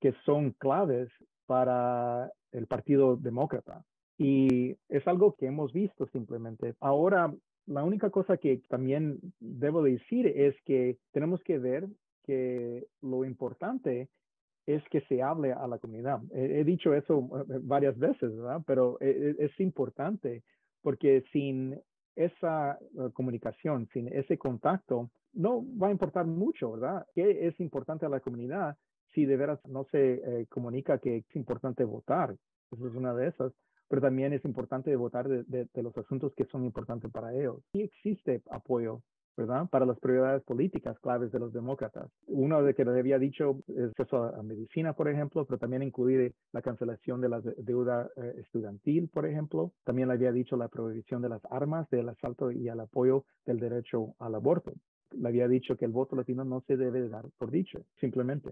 Que 0.01 0.13
son 0.27 0.51
claves 0.53 1.09
para 1.47 2.31
el 2.53 2.67
Partido 2.67 3.17
Demócrata. 3.17 3.83
Y 4.19 4.77
es 4.91 5.07
algo 5.09 5.35
que 5.37 5.47
hemos 5.47 5.73
visto 5.73 6.07
simplemente. 6.09 6.75
Ahora, 6.81 7.33
la 7.67 7.85
única 7.85 8.11
cosa 8.11 8.37
que 8.37 8.63
también 8.69 9.19
debo 9.41 9.83
decir 9.83 10.27
es 10.27 10.55
que 10.65 10.99
tenemos 11.13 11.43
que 11.43 11.59
ver 11.59 11.87
que 12.25 12.87
lo 13.03 13.25
importante 13.25 14.09
es 14.67 14.83
que 14.91 15.03
se 15.03 15.23
hable 15.23 15.53
a 15.53 15.67
la 15.67 15.79
comunidad. 15.79 16.21
He, 16.33 16.65
dicho 16.65 16.95
eso 16.95 17.29
eh, 17.51 17.59
varias 17.63 17.99
veces, 17.99 18.35
¿verdad? 18.35 18.63
Pero 18.67 18.99
e, 19.01 19.37
e, 19.39 19.45
es, 19.45 19.61
importante 19.61 20.43
porque 20.83 21.23
sin 21.33 21.79
esa 22.17 22.79
eh, 22.79 23.11
comunicación, 23.13 23.89
sin 23.93 24.09
ese 24.09 24.39
contacto, 24.39 25.11
no 25.35 25.65
va 25.79 25.89
a 25.89 25.93
importar 25.93 26.27
mucho, 26.27 26.73
¿verdad? 26.73 27.07
¿Qué 27.15 27.47
es 27.47 27.59
importante 27.61 28.07
a 28.07 28.09
la 28.09 28.21
comunidad 28.21 28.77
si 29.13 29.27
de 29.27 29.37
veras 29.37 29.61
no 29.67 29.85
se 29.91 30.15
eh, 30.15 30.47
comunica 30.49 30.99
que 30.99 31.19
es 31.19 31.37
importante 31.37 31.85
votar? 31.85 32.35
Esa 32.73 32.87
es 32.87 32.95
una 32.95 33.15
de 33.15 33.29
esas 33.29 33.53
pero 33.89 34.03
también 34.03 34.33
es 34.33 34.45
importante 34.45 34.95
votar 34.97 35.29
de, 35.29 35.69
los 35.75 35.97
asuntos 35.97 36.33
que 36.35 36.45
son 36.47 36.65
importantes 36.65 37.11
para 37.11 37.35
ellos. 37.35 37.63
Y 37.73 37.83
existe 37.83 38.43
apoyo 38.51 39.03
¿verdad? 39.37 39.69
Para 39.69 39.85
las 39.85 39.99
prioridades 39.99 40.43
políticas 40.45 40.99
claves 41.01 41.33
de 41.33 41.39
los 41.39 41.53
demócratas. 41.53 42.09
Uno 42.27 42.63
de 42.63 42.75
que 42.75 42.85
le 42.85 42.99
había 42.99 43.19
dicho 43.19 43.59
es 43.67 43.91
acceso 43.91 44.25
a, 44.25 44.43
medicina, 44.43 44.93
por 44.93 45.09
ejemplo, 45.09 45.45
pero 45.45 45.59
también 45.59 45.83
incluir 45.83 46.35
la 46.53 46.63
cancelación 46.63 47.21
de 47.21 47.29
la 47.29 47.41
deuda 47.59 48.09
eh, 48.17 48.35
estudiantil, 48.39 49.09
por 49.09 49.27
ejemplo. 49.27 49.73
También 49.85 50.09
le 50.09 50.15
había 50.15 50.33
dicho 50.33 50.57
la 50.57 50.69
prohibición 50.69 51.21
de 51.21 51.31
las 51.31 51.43
armas, 51.51 51.89
del 51.91 52.09
asalto 52.09 52.53
y 52.53 52.69
el 52.69 52.79
apoyo 52.79 53.25
del 53.45 53.59
derecho 53.59 54.15
al 54.19 54.37
aborto. 54.37 54.73
Le 55.11 55.29
había 55.29 55.49
dicho 55.49 55.77
que 55.77 55.85
el 55.85 55.93
voto 55.93 56.17
latino 56.17 56.45
no 56.45 56.61
se 56.67 56.77
debe 56.77 57.09
dar 57.09 57.25
por 57.39 57.51
dicho, 57.51 57.85
simplemente. 58.01 58.51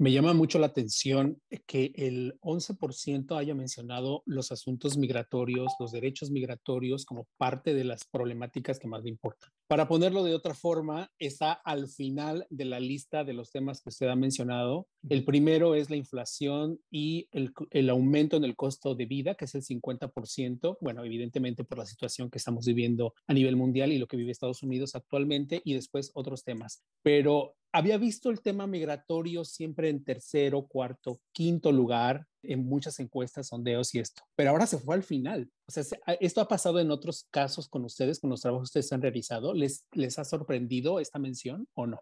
Me 0.00 0.12
llama 0.12 0.32
mucho 0.32 0.60
la 0.60 0.68
atención 0.68 1.42
que 1.66 1.90
el 1.96 2.38
11% 2.42 3.36
haya 3.36 3.56
mencionado 3.56 4.22
los 4.26 4.52
asuntos 4.52 4.96
migratorios, 4.96 5.72
los 5.80 5.90
derechos 5.90 6.30
migratorios 6.30 7.04
como 7.04 7.26
parte 7.36 7.74
de 7.74 7.82
las 7.82 8.04
problemáticas 8.04 8.78
que 8.78 8.86
más 8.86 9.02
le 9.02 9.08
importan. 9.08 9.50
Para 9.66 9.88
ponerlo 9.88 10.22
de 10.22 10.36
otra 10.36 10.54
forma, 10.54 11.10
está 11.18 11.52
al 11.52 11.88
final 11.88 12.46
de 12.48 12.64
la 12.64 12.78
lista 12.78 13.24
de 13.24 13.32
los 13.32 13.50
temas 13.50 13.82
que 13.82 13.88
usted 13.88 14.06
ha 14.06 14.14
mencionado. 14.14 14.86
El 15.08 15.24
primero 15.24 15.74
es 15.74 15.90
la 15.90 15.96
inflación 15.96 16.78
y 16.92 17.26
el, 17.32 17.52
el 17.70 17.90
aumento 17.90 18.36
en 18.36 18.44
el 18.44 18.54
costo 18.54 18.94
de 18.94 19.06
vida, 19.06 19.34
que 19.34 19.46
es 19.46 19.54
el 19.56 19.64
50%. 19.64 20.78
Bueno, 20.80 21.04
evidentemente 21.04 21.64
por 21.64 21.78
la 21.78 21.86
situación 21.86 22.30
que 22.30 22.38
estamos 22.38 22.66
viviendo 22.66 23.14
a 23.26 23.34
nivel 23.34 23.56
mundial 23.56 23.90
y 23.90 23.98
lo 23.98 24.06
que 24.06 24.16
vive 24.16 24.30
Estados 24.30 24.62
Unidos 24.62 24.94
actualmente, 24.94 25.60
y 25.64 25.74
después 25.74 26.12
otros 26.14 26.44
temas. 26.44 26.84
Pero 27.02 27.56
había 27.72 27.98
visto 27.98 28.30
el 28.30 28.40
tema 28.40 28.66
migratorio 28.66 29.44
siempre 29.44 29.88
en 29.88 30.04
tercero, 30.04 30.66
cuarto, 30.66 31.20
quinto 31.32 31.72
lugar 31.72 32.26
en 32.42 32.64
muchas 32.64 32.98
encuestas, 33.00 33.48
sondeos 33.48 33.94
y 33.94 33.98
esto, 33.98 34.22
pero 34.36 34.50
ahora 34.50 34.66
se 34.66 34.78
fue 34.78 34.94
al 34.94 35.02
final. 35.02 35.50
O 35.66 35.72
sea, 35.72 35.84
esto 36.20 36.40
ha 36.40 36.48
pasado 36.48 36.80
en 36.80 36.90
otros 36.90 37.26
casos 37.30 37.68
con 37.68 37.84
ustedes, 37.84 38.20
con 38.20 38.30
los 38.30 38.40
trabajos 38.40 38.68
que 38.68 38.78
ustedes 38.78 38.92
han 38.92 39.02
realizado. 39.02 39.52
¿Les, 39.52 39.84
les 39.92 40.18
ha 40.18 40.24
sorprendido 40.24 41.00
esta 41.00 41.18
mención 41.18 41.68
o 41.74 41.86
no? 41.86 42.00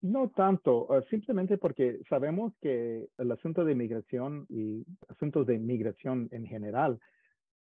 No 0.00 0.30
tanto, 0.30 0.92
ah, 0.92 1.00
simplemente 1.08 1.56
porque 1.56 2.00
sabemos 2.08 2.52
que 2.60 3.08
el 3.16 3.32
asunto 3.32 3.64
de 3.64 3.74
migración 3.74 4.46
y 4.50 4.84
asuntos 5.08 5.46
de 5.46 5.58
migración 5.58 6.28
en 6.30 6.44
general 6.44 6.98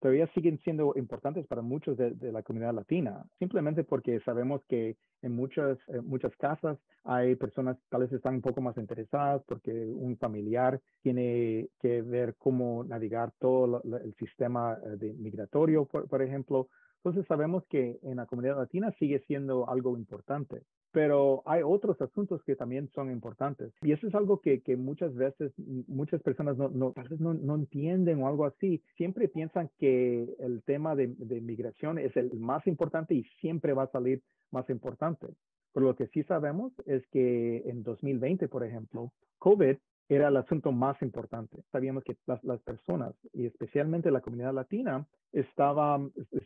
todavía 0.03 0.27
siguen 0.33 0.59
siendo 0.65 0.91
importantes 0.97 1.47
para 1.47 1.61
muchos 1.61 1.95
de, 1.95 2.13
la 2.33 2.43
comunidad 2.43 2.73
latina, 2.73 3.23
simplemente 3.39 3.85
porque 3.85 4.19
sabemos 4.25 4.61
que 4.67 4.97
en 5.21 5.33
muchas, 5.33 5.77
eh, 5.87 6.01
muchas 6.01 6.35
casas 6.35 6.77
hay 7.05 7.37
personas 7.37 7.77
que 7.77 7.83
tal 7.87 8.01
vez 8.01 8.11
están 8.11 8.35
un 8.35 8.41
poco 8.41 8.59
más 8.59 8.77
interesadas 8.77 9.41
porque 9.47 9.71
un 9.71 10.17
familiar 10.17 10.77
tiene 11.03 11.69
que 11.79 12.01
ver 12.01 12.35
cómo 12.37 12.83
navegar 12.83 13.31
todo 13.39 13.81
el 14.03 14.13
sistema 14.15 14.77
eh, 14.99 15.15
migratorio, 15.17 15.85
por 15.85 16.21
ejemplo. 16.21 16.67
Entonces 17.03 17.25
sabemos 17.27 17.65
que 17.69 17.99
en 18.03 18.17
la 18.17 18.25
comunidad 18.25 18.57
latina 18.57 18.93
sigue 18.99 19.19
siendo 19.27 19.69
algo 19.69 19.97
importante 19.97 20.63
pero 20.93 21.41
hay 21.47 21.63
otros 21.63 21.99
asuntos 22.01 22.43
que 22.43 22.55
también 22.55 22.87
son 22.93 23.11
importantes. 23.11 23.73
Y 23.81 23.93
eso 23.93 24.07
es 24.07 24.13
algo 24.13 24.39
que, 24.39 24.61
que 24.61 24.77
muchas 24.77 25.13
veces, 25.15 25.51
muchas 25.87 26.21
personas 26.21 26.55
no, 26.55 26.69
no, 26.69 26.91
tal 26.91 27.09
vez 27.09 27.19
no, 27.19 27.33
no, 27.33 27.55
entienden 27.55 28.21
o 28.21 28.27
algo 28.27 28.45
así. 28.45 28.79
Siempre 28.95 29.27
piensan 29.27 29.71
que 29.79 30.35
el 30.37 30.61
tema 30.61 30.95
de, 30.95 31.07
de, 31.17 31.41
migración 31.41 31.97
es 31.97 32.15
el 32.15 32.31
más 32.39 32.67
importante 32.67 33.15
y 33.15 33.23
siempre 33.41 33.73
va 33.73 33.83
a 33.83 33.91
salir 33.91 34.21
más 34.51 34.69
importante. 34.69 35.25
Pero 35.73 35.87
lo 35.87 35.95
que 35.95 36.05
sí 36.09 36.21
sabemos 36.25 36.71
es 36.85 37.03
que 37.07 37.63
en 37.65 37.81
2020, 37.81 38.47
por 38.47 38.63
ejemplo, 38.63 39.11
COVID 39.39 39.77
era 40.09 40.27
el 40.27 40.37
asunto 40.37 40.71
más 40.71 41.01
importante. 41.01 41.63
Sabíamos 41.71 42.03
que 42.03 42.17
las, 42.25 42.43
las 42.43 42.61
personas, 42.61 43.13
y 43.33 43.45
especialmente 43.45 44.11
la 44.11 44.21
comunidad 44.21 44.53
latina, 44.53 45.05
estaba 45.31 45.99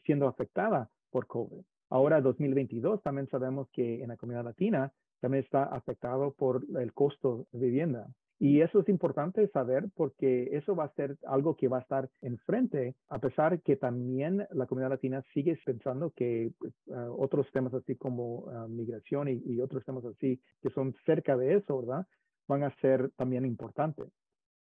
siendo 0.05 0.27
afectada 0.27 0.89
por 1.11 1.27
COVID. 1.27 1.63
Ahora, 1.89 2.21
2022, 2.21 3.01
también 3.01 3.27
sabemos 3.29 3.69
que 3.71 4.01
en 4.01 4.09
la 4.09 4.17
comunidad 4.17 4.43
latina 4.43 4.91
también 5.21 5.43
está 5.43 5.63
afectado 5.63 6.33
por 6.33 6.63
el 6.77 6.93
costo 6.93 7.47
de 7.51 7.65
vivienda. 7.67 8.07
Y 8.39 8.61
eso 8.61 8.81
es 8.81 8.89
importante 8.89 9.47
saber 9.47 9.85
porque 9.95 10.55
eso 10.55 10.75
va 10.75 10.85
a 10.85 10.93
ser 10.93 11.17
algo 11.25 11.55
que 11.55 11.67
va 11.67 11.77
a 11.79 11.81
estar 11.81 12.07
enfrente, 12.21 12.95
a 13.09 13.17
pesar 13.17 13.61
que 13.61 13.77
también 13.77 14.45
la 14.51 14.67
comunidad 14.67 14.91
latina 14.91 15.23
sigue 15.33 15.57
pensando 15.65 16.11
que 16.11 16.51
pues, 16.59 16.71
ah, 16.93 17.07
otros 17.17 17.47
temas 17.51 17.73
así 17.73 17.95
como 17.95 18.45
ah, 18.51 18.67
migración 18.69 19.27
y, 19.27 19.41
y, 19.43 19.59
otros 19.59 19.83
temas 19.85 20.05
así 20.05 20.39
que 20.61 20.69
son 20.69 20.93
cerca 21.03 21.35
de 21.35 21.55
eso, 21.55 21.79
¿verdad? 21.79 22.05
Van 22.47 22.63
a 22.63 22.75
ser 22.81 23.11
también 23.15 23.45
importantes. 23.45 24.07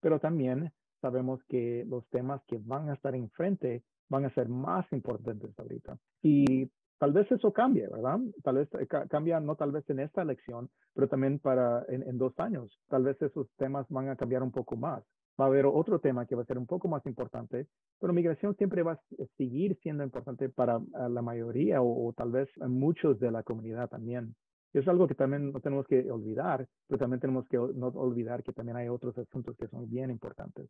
Pero 0.01 0.19
también 0.19 0.71
sabemos 1.01 1.41
que 1.47 1.85
los 1.87 2.07
temas 2.09 2.41
que 2.47 2.59
van 2.63 2.89
a 2.89 2.93
estar 2.93 3.15
enfrente 3.15 3.83
van 4.09 4.25
a 4.25 4.33
ser 4.33 4.49
más 4.49 4.85
importantes 4.91 5.57
ahorita. 5.57 5.97
Y 6.21 6.69
Tal 6.97 7.11
vez 7.11 7.29
eso 7.31 7.51
cambie, 7.51 7.87
¿verdad? 7.89 8.19
Tal 8.41 8.55
vez 8.55 8.69
eh, 8.79 8.87
cambia, 8.87 9.39
no 9.39 9.55
tal 9.55 9.71
vez 9.71 9.89
en 9.89 9.99
esta 9.99 10.21
elección, 10.21 10.69
pero 10.93 11.09
también 11.09 11.39
para 11.39 11.85
en, 11.89 12.17
dos 12.17 12.33
años. 12.39 12.79
Tal 12.87 13.03
vez 13.03 13.21
esos 13.21 13.47
temas 13.57 13.85
van 13.89 14.09
a 14.09 14.15
cambiar 14.15 14.43
un 14.43 14.51
poco 14.51 14.77
más. 14.77 15.03
Va 15.39 15.45
a 15.45 15.47
haber 15.47 15.65
otro 15.65 15.99
tema 15.99 16.25
que 16.25 16.35
va 16.35 16.43
a 16.43 16.45
ser 16.45 16.57
un 16.57 16.65
poco 16.65 16.87
más 16.87 17.05
importante, 17.05 17.67
pero 17.99 18.13
migración 18.13 18.55
siempre 18.55 18.83
va 18.83 18.93
a 18.93 19.01
seguir 19.37 19.77
siendo 19.81 20.05
importante 20.05 20.47
para 20.47 20.79
la 21.09 21.21
mayoría 21.21 21.81
o, 21.81 22.13
tal 22.15 22.31
vez 22.31 22.47
muchos 22.57 23.19
de 23.19 23.31
la 23.31 23.43
comunidad 23.43 23.89
también. 23.89 24.33
Es 24.75 24.89
algo 24.89 25.07
que 25.07 25.15
también 25.15 25.53
no 25.53 25.61
tenemos 25.61 25.87
que 25.87 26.11
olvidar, 26.11 26.67
pero 26.85 26.99
también 26.99 27.21
tenemos 27.21 27.47
que 27.47 27.55
no 27.55 27.87
olvidar 27.87 28.43
que 28.43 28.51
también 28.51 28.75
hay 28.75 28.89
otros 28.89 29.17
asuntos 29.17 29.55
que 29.55 29.69
son 29.69 29.89
bien 29.89 30.09
importantes. 30.09 30.69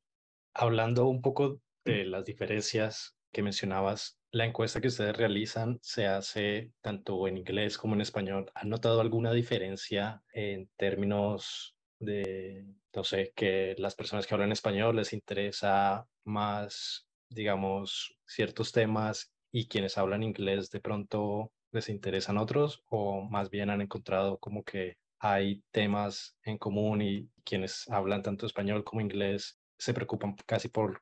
Hablando 0.54 1.08
un 1.08 1.24
poco 1.24 1.60
de 1.84 2.06
las 2.06 2.24
diferencias 2.24 3.18
que 3.32 3.42
mencionabas, 3.42 4.20
la 4.32 4.46
encuesta 4.46 4.80
que 4.80 4.90
ustedes 4.90 5.18
realizan 5.18 5.80
se 5.82 6.06
hace 6.06 6.72
tanto 6.82 7.28
en 7.28 7.38
inglés 7.38 7.80
como 7.80 7.96
en 7.96 8.02
español. 8.02 8.52
¿Han 8.54 8.70
notado 8.70 9.02
alguna 9.02 9.34
diferencia 9.34 10.22
en 10.32 10.70
términos 10.78 11.76
de, 11.98 12.64
no 12.96 13.04
sé, 13.04 13.34
que 13.36 13.74
las 13.80 13.96
personas 13.96 14.28
que 14.28 14.36
hablan 14.36 14.52
español 14.52 14.98
les 14.98 15.14
interesa 15.14 16.08
más, 16.26 17.08
digamos, 17.28 18.16
ciertos 18.24 18.72
temas 18.72 19.34
y 19.52 19.68
quienes 19.68 19.98
hablan 19.98 20.22
inglés 20.22 20.70
de 20.70 20.80
pronto 20.80 21.52
les 21.76 21.90
interesan 21.90 22.38
otros 22.38 22.84
o 22.90 23.22
más 23.22 23.50
bien 23.50 23.70
han 23.70 23.82
encontrado 23.82 24.38
como 24.40 24.64
que 24.64 24.98
hay 25.20 25.62
temas 25.72 26.38
en 26.44 26.58
común 26.58 27.02
y 27.02 27.30
quienes 27.44 27.88
hablan 27.90 28.24
tanto 28.24 28.46
español 28.46 28.84
como 28.84 29.02
inglés 29.02 29.60
se 29.78 29.94
preocupan 29.94 30.36
casi 30.46 30.70
por 30.70 31.02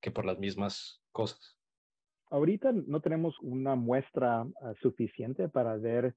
que 0.00 0.10
por 0.10 0.24
las 0.24 0.38
mismas 0.38 1.00
cosas? 1.12 1.56
Ahorita 2.30 2.72
no 2.72 3.00
tenemos 3.00 3.38
una 3.40 3.74
muestra 3.74 4.46
ah, 4.62 4.74
suficiente 4.80 5.48
para 5.48 5.76
ver 5.76 6.14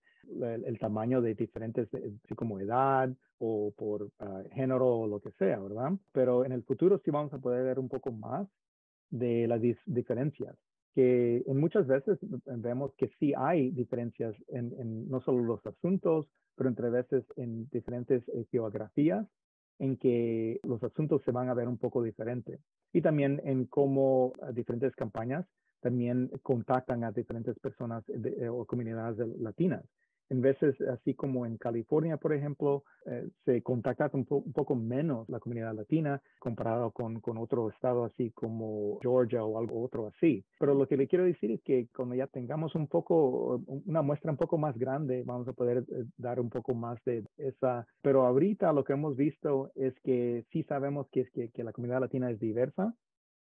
el, 0.65 0.79
tamaño 0.79 1.21
de 1.21 1.35
diferentes, 1.35 1.93
eh, 1.93 2.13
así 2.23 2.35
como 2.35 2.59
edad 2.59 3.13
o 3.37 3.73
por 3.77 4.09
ah, 4.19 4.43
género 4.53 4.87
o 4.87 5.07
lo 5.07 5.19
que 5.19 5.31
sea, 5.33 5.59
¿verdad? 5.59 5.91
Pero 6.13 6.45
en 6.45 6.51
el 6.51 6.63
futuro 6.63 6.99
sí 7.03 7.11
vamos 7.11 7.33
a 7.33 7.37
poder 7.37 7.63
ver 7.63 7.79
un 7.79 7.89
poco 7.89 8.11
más 8.11 8.47
de 9.09 9.47
las 9.47 9.61
diferencias, 9.85 10.55
que 10.95 11.43
en 11.45 11.59
muchas 11.59 11.85
veces 11.87 12.17
vemos 12.45 12.93
que 12.97 13.09
sí 13.19 13.33
hay 13.37 13.69
diferencias 13.71 14.33
en, 14.47 15.09
no 15.09 15.19
solo 15.19 15.43
los 15.43 15.65
asuntos, 15.65 16.29
pero 16.55 16.69
entre 16.69 16.89
veces 16.89 17.25
en 17.35 17.69
diferentes 17.69 18.23
eh, 18.29 18.45
geografías 18.49 19.27
en 19.79 19.97
que 19.97 20.61
los 20.63 20.81
asuntos 20.83 21.21
se 21.25 21.31
van 21.31 21.49
a 21.49 21.53
ver 21.53 21.67
un 21.67 21.77
poco 21.77 22.01
diferente 22.01 22.59
y 22.93 23.01
también 23.01 23.41
en 23.43 23.65
cómo 23.65 24.31
ah, 24.41 24.53
diferentes 24.53 24.95
campañas 24.95 25.45
también 25.81 26.31
contactan 26.41 27.03
a 27.03 27.11
diferentes 27.11 27.59
personas 27.59 28.05
eh, 28.07 28.47
o 28.47 28.65
comunidades 28.65 29.17
latinas. 29.37 29.83
En 30.29 30.41
veces, 30.41 30.79
así 30.81 31.13
como 31.13 31.45
en 31.45 31.57
California, 31.57 32.17
por 32.17 32.33
ejemplo, 32.33 32.83
eh, 33.05 33.29
se 33.45 33.61
contacta 33.61 34.09
un, 34.13 34.25
poco 34.25 34.75
menos 34.75 35.29
la 35.29 35.39
comunidad 35.39 35.75
latina 35.75 36.21
comparado 36.39 36.91
con, 36.91 37.19
con, 37.21 37.37
otro 37.37 37.69
estado 37.69 38.05
así 38.05 38.31
como 38.31 38.99
Georgia 39.01 39.43
o 39.43 39.59
algo 39.59 39.83
otro 39.83 40.07
así. 40.07 40.43
Pero 40.59 40.73
lo 40.73 40.87
que 40.87 40.97
le 40.97 41.07
quiero 41.07 41.25
decir 41.25 41.51
es 41.51 41.61
que 41.61 41.87
cuando 41.95 42.15
ya 42.15 42.27
tengamos 42.27 42.73
un 42.75 42.87
poco, 42.87 43.61
una 43.85 44.01
muestra 44.01 44.31
un 44.31 44.37
poco 44.37 44.57
más 44.57 44.77
grande, 44.77 45.23
vamos 45.25 45.47
a 45.47 45.53
poder 45.53 45.79
eh, 45.79 46.05
dar 46.17 46.39
un 46.39 46.49
poco 46.49 46.73
más 46.73 47.03
de 47.05 47.23
esa. 47.37 47.85
Pero 48.01 48.25
ahorita 48.25 48.73
lo 48.73 48.83
que 48.83 48.93
hemos 48.93 49.15
visto 49.15 49.71
es 49.75 49.93
que 50.03 50.45
sí 50.51 50.63
sabemos 50.63 51.07
que, 51.11 51.21
es 51.21 51.31
que, 51.31 51.49
que 51.49 51.63
la 51.63 51.71
comunidad 51.73 52.01
latina 52.01 52.31
es 52.31 52.39
diversa 52.39 52.95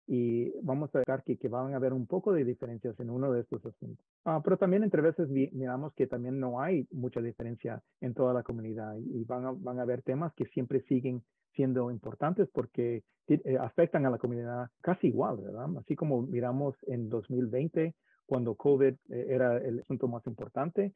y 0.07 0.51
vamos 0.61 0.95
a 0.95 1.03
ver 1.07 1.23
que, 1.25 1.37
que, 1.37 1.49
van 1.49 1.73
a 1.73 1.77
haber 1.77 1.93
un 1.93 2.07
poco 2.07 2.33
de 2.33 2.45
diferencias 2.45 2.99
en 2.99 3.11
uno 3.11 3.33
de 3.33 3.41
estos 3.41 3.65
asuntos. 3.65 4.05
Ah, 4.25 4.41
pero 4.43 4.57
también 4.57 4.83
entre 4.83 5.01
veces 5.01 5.29
miramos 5.29 5.95
que 5.95 6.07
también 6.07 6.41
no 6.41 6.61
hay 6.61 6.87
mucha 6.91 7.21
diferencia 7.21 7.83
en 8.01 8.15
toda 8.15 8.35
la 8.35 8.43
comunidad 8.43 8.97
y 8.97 9.25
van 9.25 9.47
a, 9.47 9.53
van 9.53 9.79
a 9.79 9.83
haber 9.83 10.03
temas 10.03 10.33
que 10.35 10.47
siempre 10.47 10.83
siguen 10.83 11.23
siendo 11.55 11.91
importantes 11.91 12.49
porque 12.53 13.05
eh, 13.29 13.57
afectan 13.61 14.05
a 14.07 14.11
la 14.11 14.19
comunidad 14.19 14.69
casi 14.81 15.09
igual, 15.09 15.39
¿verdad? 15.39 15.69
Así 15.79 15.95
como 15.95 16.23
miramos 16.23 16.75
en 16.87 17.09
2020 17.09 17.95
cuando 18.27 18.55
COVID 18.55 18.95
eh, 19.11 19.27
era 19.29 19.59
el 19.59 19.81
asunto 19.81 20.09
más 20.09 20.27
importante, 20.27 20.93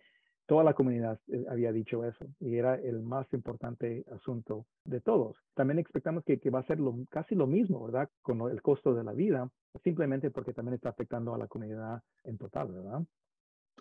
Toda 0.47 0.63
la 0.63 0.75
comunidad 0.75 1.19
eh, 1.27 1.45
había 1.51 1.73
dicho 1.73 2.05
eso 2.05 2.25
y 2.39 2.55
era 2.57 2.77
el 2.77 3.03
más 3.03 3.27
importante 3.33 4.05
asunto 4.13 4.67
de 4.85 5.01
todos. 5.01 5.37
También 5.55 5.81
expectamos 5.81 6.23
que, 6.25 6.39
que 6.39 6.51
va 6.51 6.61
a 6.61 6.67
ser 6.67 6.79
lo, 6.79 7.05
casi 7.11 7.35
lo 7.35 7.49
mismo, 7.49 7.85
¿verdad? 7.85 8.09
Con 8.23 8.41
el 8.51 8.63
costo 8.63 8.95
de 8.95 9.03
la 9.03 9.13
vida, 9.13 9.51
simplemente 9.83 10.31
porque 10.31 10.53
también 10.53 10.75
está 10.75 10.91
afectando 10.91 11.35
a 11.35 11.39
la 11.39 11.49
comunidad 11.49 12.01
en 12.23 12.39
total, 12.39 12.69
¿verdad? 12.69 13.03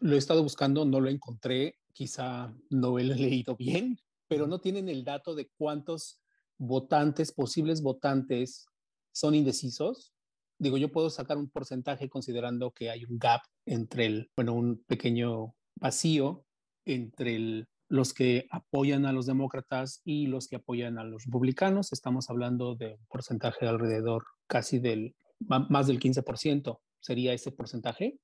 Lo 0.02 0.16
he 0.16 0.18
estado 0.18 0.42
buscando, 0.42 0.86
no 0.86 1.00
lo 1.00 1.10
encontré, 1.10 1.78
quizá 1.94 2.54
no 2.72 2.90
lo 2.90 3.00
he 3.00 3.04
leído 3.44 3.56
bien, 3.56 3.98
pero 4.28 4.48
no 4.48 4.60
tienen 4.60 4.90
el 4.90 5.04
dato 5.04 5.36
de 5.36 5.50
cuántos 5.58 6.20
votantes, 6.58 7.32
posibles 7.32 7.82
votantes, 7.82 8.66
son 9.12 9.36
indecisos. 9.36 10.14
Digo, 10.58 10.78
yo 10.78 10.92
puedo 10.92 11.10
sacar 11.10 11.38
un 11.38 11.50
porcentaje 11.50 12.10
considerando 12.10 12.72
que 12.72 12.90
hay 12.90 13.06
un 13.06 13.20
gap 13.20 13.42
entre 13.66 14.06
el, 14.08 14.32
bueno, 14.36 14.54
un 14.54 14.84
pequeño 14.88 15.54
vacío 15.76 16.46
entre 16.86 17.68
los 17.88 18.14
que 18.14 18.48
apoyan 18.50 19.06
a 19.06 19.12
los 19.12 19.26
demócratas 19.26 20.02
y 20.04 20.28
los 20.28 20.48
que 20.48 20.58
apoyan 20.58 20.98
a 20.98 21.04
los 21.04 21.26
republicanos. 21.26 21.94
Estamos 21.94 22.30
hablando 22.30 22.76
de 22.76 22.94
un 22.94 23.06
porcentaje 23.08 23.66
de 23.66 23.70
alrededor 23.70 24.26
casi 24.48 24.80
del, 24.80 25.16
más 25.40 25.88
del 25.88 26.00
15%. 26.00 26.80
¿Sería 27.00 27.34
ese 27.34 27.52
porcentaje? 27.52 28.18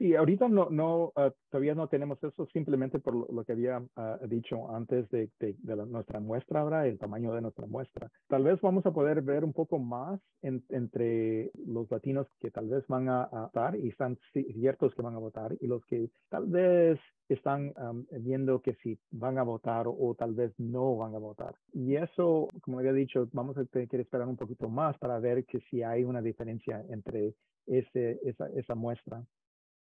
Sí, 0.00 0.16
ahorita 0.16 0.48
no, 0.48 0.70
no 0.70 1.12
ah, 1.14 1.30
todavía 1.50 1.74
no 1.74 1.86
tenemos 1.88 2.16
eso 2.24 2.46
simplemente 2.54 3.00
por 3.00 3.30
lo, 3.30 3.44
que 3.44 3.52
había 3.52 3.82
ah, 3.96 4.18
dicho 4.26 4.74
antes 4.74 5.06
de, 5.10 5.28
de, 5.38 5.76
nuestra 5.76 6.20
muestra 6.20 6.60
ahora, 6.60 6.86
el 6.86 6.98
tamaño 6.98 7.34
de 7.34 7.42
nuestra 7.42 7.66
muestra. 7.66 8.10
Tal 8.26 8.44
vez 8.44 8.58
vamos 8.62 8.86
a 8.86 8.92
poder 8.92 9.20
ver 9.20 9.44
un 9.44 9.52
poco 9.52 9.78
más 9.78 10.18
entre 10.40 11.50
los 11.66 11.90
latinos 11.90 12.26
que 12.40 12.50
tal 12.50 12.68
vez 12.68 12.82
van 12.86 13.10
a, 13.10 13.26
votar 13.26 13.76
y 13.76 13.88
están 13.88 14.16
ciertos 14.32 14.94
que 14.94 15.02
van 15.02 15.16
a 15.16 15.18
votar 15.18 15.54
y 15.60 15.66
los 15.66 15.84
que 15.84 16.08
tal 16.30 16.46
vez 16.46 16.98
están 17.28 17.74
viendo 18.10 18.62
que 18.62 18.76
si 18.82 18.98
van 19.10 19.36
a 19.36 19.42
votar 19.42 19.84
o, 19.86 20.14
tal 20.18 20.32
vez 20.32 20.58
no 20.58 20.96
van 20.96 21.14
a 21.14 21.18
votar. 21.18 21.54
Y 21.74 21.96
eso, 21.96 22.48
como 22.62 22.78
había 22.78 22.94
dicho, 22.94 23.28
vamos 23.34 23.58
a 23.58 23.66
tener 23.66 23.86
que 23.86 24.00
esperar 24.00 24.28
un 24.28 24.38
poquito 24.38 24.70
más 24.70 24.96
para 24.96 25.18
ver 25.18 25.44
que 25.44 25.60
si 25.68 25.82
hay 25.82 26.04
una 26.04 26.22
diferencia 26.22 26.82
entre 26.88 27.34
esa 27.66 28.74
muestra. 28.74 29.22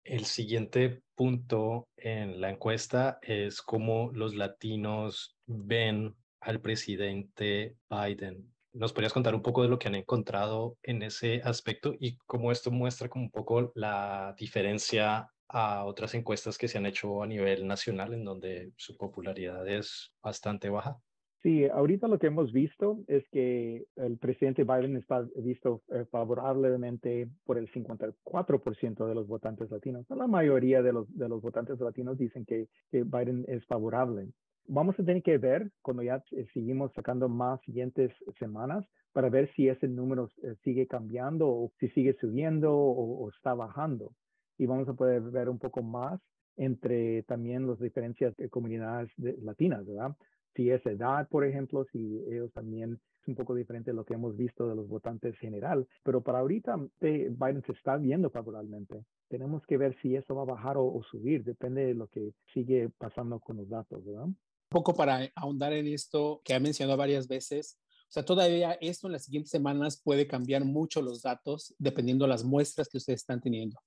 El 0.05 0.25
siguiente 0.25 1.03
punto 1.15 1.89
en 1.97 2.41
la 2.41 2.51
encuesta 2.51 3.19
es 3.23 3.61
cómo 3.61 4.11
los 4.13 4.35
latinos 4.35 5.37
ven 5.47 6.17
al 6.41 6.61
presidente 6.61 7.77
Biden. 7.91 8.55
¿Nos 8.73 8.93
podrías 8.93 9.13
contar 9.13 9.35
un 9.35 9.43
poco 9.43 9.63
de 9.63 9.69
lo 9.69 9.79
que 9.79 9.89
han 9.89 9.95
encontrado 9.95 10.77
en 10.83 11.03
ese 11.03 11.43
aspecto 11.45 11.95
y 11.99 12.17
cómo 12.27 12.53
esto 12.53 12.71
muestra 12.71 13.09
como 13.09 13.25
un 13.25 13.31
poco 13.31 13.73
la 13.75 14.35
diferencia 14.39 15.29
a 15.49 15.85
otras 15.85 16.15
encuestas 16.15 16.59
que 16.59 16.69
se 16.69 16.79
han 16.79 16.87
hecho 16.87 17.23
a 17.23 17.27
nivel 17.27 17.67
nacional 17.67 18.15
en 18.15 18.25
donde 18.25 18.73
su 18.77 18.97
popularidad 18.97 19.67
es 19.67 20.13
bastante 20.23 20.69
baja? 20.69 20.99
Sí, 21.43 21.67
ahorita 21.67 22.09
lo 22.09 22.19
que 22.19 22.27
hemos 22.27 22.53
visto 22.53 22.99
es 23.07 23.25
que 23.31 23.87
el 23.95 24.19
presidente 24.19 24.65
Biden 24.65 24.97
está 24.97 25.25
visto 25.37 25.83
eh, 25.89 26.05
favorablemente 26.11 27.29
por 27.45 27.59
el 27.59 27.71
54% 27.71 29.07
de 29.07 29.15
los 29.15 29.29
votantes 29.29 29.71
latinos. 29.71 30.05
La 30.09 30.27
mayoría 30.27 30.83
de 30.83 30.93
los, 30.93 31.17
de 31.17 31.29
los 31.29 31.41
votantes 31.41 31.79
latinos 31.79 32.19
dicen 32.19 32.45
que, 32.45 32.67
Biden 32.91 33.45
es 33.47 33.65
favorable. 33.67 34.29
Vamos 34.67 34.99
a 34.99 35.05
tener 35.05 35.23
que 35.23 35.39
ver 35.39 35.71
cuando 35.81 36.03
ya 36.03 36.25
eh, 36.33 36.47
seguimos 36.53 36.93
sacando 36.95 37.29
más 37.29 37.61
siguientes 37.61 38.13
semanas 38.41 38.85
para 39.13 39.31
ver 39.31 39.49
si 39.55 39.69
ese 39.69 39.87
número 39.87 40.29
eh, 40.43 40.57
sigue 40.65 40.89
cambiando 40.89 41.49
o 41.49 41.73
si 41.79 41.89
sigue 41.91 42.17
subiendo 42.21 42.75
o 42.75 43.29
está 43.31 43.55
bajando. 43.55 44.13
Y 44.59 44.67
vamos 44.67 44.89
a 44.89 44.95
poder 44.95 45.23
ver 45.23 45.49
un 45.49 45.61
poco 45.61 45.83
más 45.83 46.21
entre 46.57 47.23
también 47.23 47.69
las 47.69 47.79
diferencias 47.79 48.37
de 48.37 48.51
comunidades 48.51 49.11
latinas, 49.17 49.87
¿verdad? 49.87 50.17
Si 50.59 50.71
es 50.71 50.85
edad, 50.87 51.29
por 51.29 51.45
ejemplo, 51.45 51.87
si 51.93 52.21
ellos 52.29 52.53
también 52.53 53.01
es 53.23 53.29
un 53.29 53.37
poco 53.37 53.55
diferente 53.55 53.93
de 53.93 53.95
lo 53.95 54.05
que 54.05 54.15
hemos 54.15 54.37
visto 54.37 54.69
de 54.69 54.75
los 54.75 54.89
votantes 54.89 55.39
general, 55.39 55.87
pero 56.03 56.21
para 56.21 56.41
ahorita 56.41 56.77
Biden 57.01 57.63
se 57.65 57.73
está 57.73 57.97
viendo 57.97 58.29
favorablemente. 58.29 59.05
Tenemos 59.29 59.65
que 59.67 59.77
ver 59.77 59.97
si 60.03 60.17
eso 60.17 60.35
va 60.35 60.43
a 60.43 60.57
bajar 60.57 60.77
o, 60.77 61.01
subir, 61.09 61.45
depende 61.45 61.87
de 61.87 61.95
lo 61.95 62.09
que 62.09 62.33
sigue 62.53 62.91
pasando 62.99 63.39
con 63.39 63.59
los 63.59 63.69
datos, 63.69 64.05
¿verdad? 64.05 64.25
Un 64.25 64.37
poco 64.69 64.95
para 64.95 65.31
ahondar 65.37 65.73
en 65.75 65.87
esto 65.87 66.41
que 66.43 66.55
ha 66.55 66.61
mencionado 66.61 66.99
varias 66.99 67.29
veces, 67.29 67.79
o 68.09 68.11
sea, 68.11 68.25
todavía 68.25 68.73
esto 68.81 69.07
en 69.07 69.13
las 69.13 69.27
siguientes 69.27 69.53
semanas 69.53 70.01
puede 70.03 70.27
cambiar 70.27 70.65
mucho 70.65 71.03
los 71.03 71.23
datos 71.23 71.73
dependiendo 71.79 72.25
de 72.25 72.31
las 72.31 72.43
muestras 72.43 72.89
que 72.89 72.97
ustedes 72.97 73.21
están 73.21 73.41
teniendo. 73.41 73.79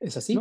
¿Es 0.00 0.16
así? 0.16 0.34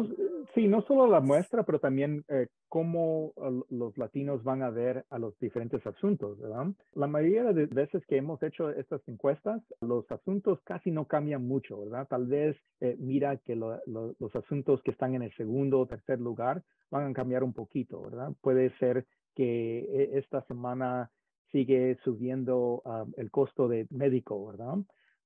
Sí, 0.56 0.68
no 0.68 0.82
solo 0.82 1.06
la 1.06 1.20
muestra, 1.20 1.64
pero 1.64 1.80
también 1.80 2.24
eh, 2.28 2.48
cómo 2.70 3.34
uh, 3.36 3.64
los 3.70 3.96
latinos 3.98 4.44
van 4.44 4.64
a 4.64 4.72
ver 4.72 5.06
a 5.12 5.20
los 5.20 5.38
diferentes 5.40 5.86
asuntos, 5.86 6.40
¿verdad? 6.40 6.68
La 6.94 7.06
mayoría 7.06 7.44
de 7.54 7.68
veces 7.68 8.04
que 8.08 8.18
hemos 8.18 8.42
hecho 8.42 8.72
estas 8.72 9.02
encuestas, 9.08 9.62
los 9.80 10.10
asuntos 10.12 10.60
casi 10.64 10.90
no 10.90 11.06
cambian 11.06 11.48
mucho, 11.48 11.80
¿verdad? 11.82 12.08
Tal 12.08 12.26
vez 12.26 12.58
eh, 12.80 12.96
mira 13.00 13.38
que 13.38 13.56
los 13.56 14.36
asuntos 14.36 14.82
que 14.82 14.92
están 14.92 15.14
en 15.14 15.22
el 15.22 15.34
segundo 15.36 15.82
o 15.82 15.88
tercer 15.88 16.20
lugar 16.20 16.64
van 16.90 17.12
a 17.12 17.14
cambiar 17.14 17.44
un 17.44 17.54
poquito, 17.54 18.02
¿verdad? 18.02 18.32
Puede 18.42 18.76
ser 18.80 19.06
que 19.36 19.80
eh, 19.80 20.10
esta 20.14 20.42
semana 20.48 21.12
sigue 21.52 21.98
subiendo 22.04 22.82
uh, 22.86 23.06
el 23.18 23.30
costo 23.30 23.68
de 23.68 23.88
médico, 23.92 24.48
¿verdad? 24.48 24.78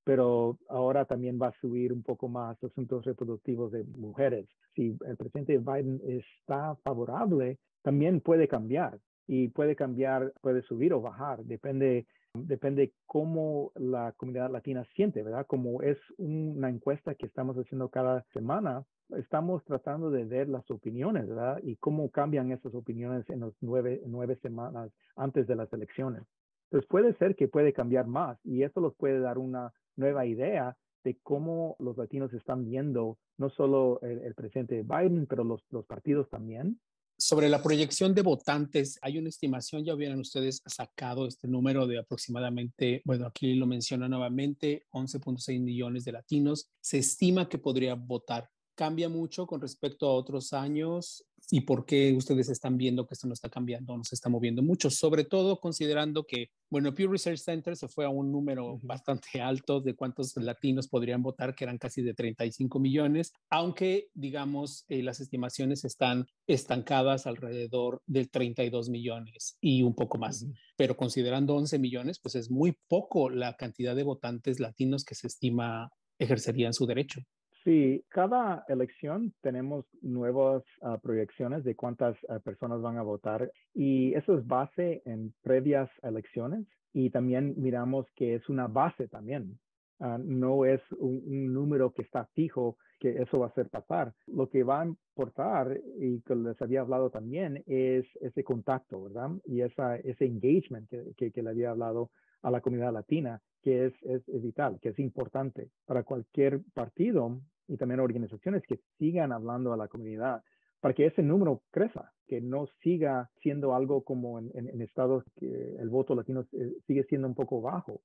Pero 0.04 0.58
ahora 0.70 1.06
también 1.06 1.40
va 1.42 1.48
a 1.48 1.60
subir 1.62 1.94
un 1.94 2.04
poco 2.04 2.28
más 2.28 2.62
asuntos 2.64 3.06
reproductivos 3.06 3.72
de 3.72 3.84
mujeres. 3.84 4.48
Si 4.76 4.98
el 5.06 5.18
presidente 5.18 5.58
Biden 5.58 6.02
está 6.06 6.76
favorable, 6.84 7.58
también 7.82 8.22
puede 8.22 8.48
cambiar 8.48 9.00
y 9.28 9.50
puede 9.50 9.76
cambiar, 9.76 10.34
puede 10.42 10.62
subir 10.64 10.94
o 10.94 11.02
bajar, 11.02 11.44
depende 11.46 12.06
depende 12.34 12.94
cómo 13.06 13.72
la 13.76 14.12
comunidad 14.14 14.52
latina 14.52 14.86
siente, 14.96 15.22
¿verdad? 15.22 15.46
Como 15.46 15.82
es 15.82 15.98
una 16.18 16.70
encuesta 16.70 17.16
que 17.16 17.28
estamos 17.28 17.56
haciendo 17.58 17.90
cada 17.90 18.26
semana, 18.34 18.84
estamos 19.18 19.64
tratando 19.66 20.10
de 20.10 20.26
ver 20.26 20.50
las 20.50 20.70
opiniones, 20.72 21.28
¿verdad? 21.28 21.60
Y 21.64 21.76
cómo 21.76 22.10
cambian 22.10 22.52
esas 22.52 22.74
opiniones 22.74 23.30
en 23.30 23.42
las 23.42 23.54
nueve, 23.62 24.02
nueve 24.08 24.38
semanas 24.42 24.92
antes 25.16 25.46
de 25.48 25.56
las 25.56 25.72
elecciones. 25.74 26.24
Entonces 26.66 26.88
puede 26.90 27.14
ser 27.18 27.36
que 27.36 27.48
puede 27.48 27.74
cambiar 27.74 28.08
más 28.08 28.38
y 28.44 28.64
eso 28.64 28.82
nos 28.82 28.96
puede 28.96 29.20
dar 29.20 29.38
una 29.38 29.72
nueva 29.96 30.26
idea 30.26 30.76
de 31.04 31.18
cómo 31.22 31.76
los 31.80 31.98
latinos 31.98 32.34
están 32.34 32.66
viendo 32.66 33.18
no 33.38 33.50
solo 33.50 34.00
el, 34.02 34.34
presidente 34.36 34.84
Biden, 34.84 35.26
pero 35.28 35.44
los, 35.44 35.62
los 35.70 35.86
partidos 35.86 36.30
también. 36.30 36.80
Sobre 37.18 37.50
la 37.50 37.62
proyección 37.62 38.14
de 38.16 38.22
votantes, 38.22 38.98
hay 39.02 39.18
una 39.18 39.30
estimación, 39.30 39.84
ya 39.84 39.94
hubieran 39.94 40.20
ustedes 40.20 40.62
sacado 40.66 41.28
este 41.28 41.48
número 41.48 41.86
de 41.86 42.00
aproximadamente, 42.00 43.02
bueno, 43.06 43.28
aquí 43.28 43.54
lo 43.56 43.68
menciona 43.68 44.08
nuevamente, 44.08 44.86
11.6 44.92 45.62
millones 45.62 46.06
de 46.06 46.12
latinos. 46.12 46.70
Se 46.82 46.98
estima 46.98 47.48
que 47.48 47.60
podrían 47.60 48.08
votar 48.08 48.50
cambia 48.76 49.10
mucho 49.10 49.46
con 49.46 49.62
respecto 49.62 50.08
a 50.08 50.14
otros 50.14 50.54
años 50.54 51.26
y 51.50 51.62
por 51.62 51.86
qué 51.86 52.14
ustedes 52.14 52.50
están 52.50 52.78
viendo 52.78 53.06
que 53.06 53.14
esto 53.14 53.28
no 53.28 53.34
está 53.34 53.50
cambiando, 53.50 53.98
no 53.98 54.04
se 54.04 54.16
está 54.16 54.30
moviendo 54.30 54.62
mucho, 54.62 54.90
sobre 54.90 55.24
todo 55.24 55.60
considerando 55.60 56.26
que, 56.26 56.50
bueno, 56.70 56.94
Pew 56.94 57.12
Research 57.12 57.40
Center 57.40 57.76
se 57.76 57.88
fue 57.88 58.06
a 58.06 58.10
un 58.10 58.32
número 58.32 58.80
bastante 58.82 59.42
alto 59.42 59.82
de 59.82 59.96
cuántos 59.96 60.36
latinos 60.38 60.88
podrían 60.88 61.22
votar, 61.22 61.56
que 61.56 61.66
eran 61.66 61.78
casi 61.78 62.02
de 62.02 62.14
35 62.14 62.80
millones, 62.80 63.34
aunque, 63.50 64.10
digamos, 64.14 64.86
eh, 64.88 65.04
las 65.04 65.20
estimaciones 65.20 65.86
están 65.86 66.26
estancadas 66.48 67.28
alrededor 67.28 68.02
del 68.06 68.30
32 68.30 68.90
millones 68.90 69.58
y 69.62 69.84
un 69.84 69.96
poco 69.96 70.18
más. 70.18 70.46
Pero 70.76 70.98
considerando 70.98 71.56
11 71.56 71.80
millones, 71.80 72.20
pues 72.20 72.36
es 72.36 72.50
muy 72.50 72.78
poco 72.88 73.30
la 73.30 73.56
cantidad 73.58 73.96
de 73.96 74.04
votantes 74.04 74.60
latinos 74.60 75.04
que 75.04 75.16
se 75.16 75.28
estima 75.28 75.92
ejercerían 76.20 76.74
su 76.74 76.86
derecho. 76.86 77.22
Sí, 77.64 78.04
cada 78.10 78.66
elección 78.68 79.34
tenemos 79.42 79.86
nuevas 80.02 80.64
ah, 80.82 80.98
proyecciones 81.02 81.64
de 81.64 81.76
cuántas 81.76 82.18
ah, 82.28 82.40
personas 82.40 82.82
van 82.82 82.98
a 82.98 83.04
votar 83.04 83.50
y 83.74 84.14
eso 84.16 84.38
es 84.38 84.46
base 84.46 85.02
en 85.06 85.34
previas 85.44 85.90
elecciones 86.02 86.68
y 86.92 87.10
también 87.10 87.54
miramos 87.58 88.06
que 88.16 88.36
es 88.36 88.50
una 88.50 88.68
base 88.68 89.08
también. 89.08 89.58
Ah, 90.00 90.18
no 90.22 90.66
es 90.66 90.82
un, 90.98 91.54
número 91.54 91.94
que 91.94 92.02
está 92.02 92.26
fijo 92.34 92.78
que 93.00 93.22
eso 93.22 93.40
va 93.40 93.46
a 93.46 93.50
hacer 93.50 93.70
pasar. 93.70 94.14
Lo 94.28 94.50
que 94.50 94.64
va 94.64 94.82
a 94.82 94.86
importar, 94.86 95.80
y 96.00 96.20
que 96.22 96.36
les 96.36 96.62
había 96.62 96.82
hablado 96.82 97.10
también, 97.10 97.64
es 97.66 98.06
ese 98.20 98.44
contacto, 98.44 99.04
¿verdad? 99.04 99.30
Y 99.46 99.62
esa, 99.62 99.96
ese 99.98 100.26
engagement 100.26 100.90
que, 101.16 101.32
que, 101.32 101.44
le 101.44 101.50
había 101.50 101.72
hablado 101.72 102.12
a 102.42 102.52
la 102.52 102.60
comunidad 102.60 102.92
latina, 102.92 103.42
que 103.62 103.86
es, 103.86 103.94
es, 104.04 104.24
vital, 104.42 104.80
que 104.82 104.90
es 104.90 105.00
importante 105.00 105.70
para 105.86 106.04
cualquier 106.04 106.62
partido 106.74 107.40
y 107.68 107.78
también 107.78 108.00
organizaciones 108.00 108.64
que 108.68 108.80
sigan 108.98 109.32
hablando 109.32 109.74
a 109.74 109.78
la 109.78 109.88
comunidad 109.88 110.44
para 110.80 110.94
que 110.94 111.06
ese 111.06 111.24
número 111.24 111.64
crezca, 111.72 112.12
que 112.28 112.42
no 112.42 112.68
siga 112.82 113.30
siendo 113.42 113.74
algo 113.74 114.04
como 114.04 114.40
en, 114.40 114.52
en, 114.54 114.82
estados 114.82 115.24
que 115.40 115.76
el 115.80 115.90
voto 115.90 116.14
latino 116.14 116.46
eh, 116.52 116.74
sigue 116.86 117.04
siendo 117.06 117.28
un 117.28 117.36
poco 117.36 117.62
bajo. 117.62 118.02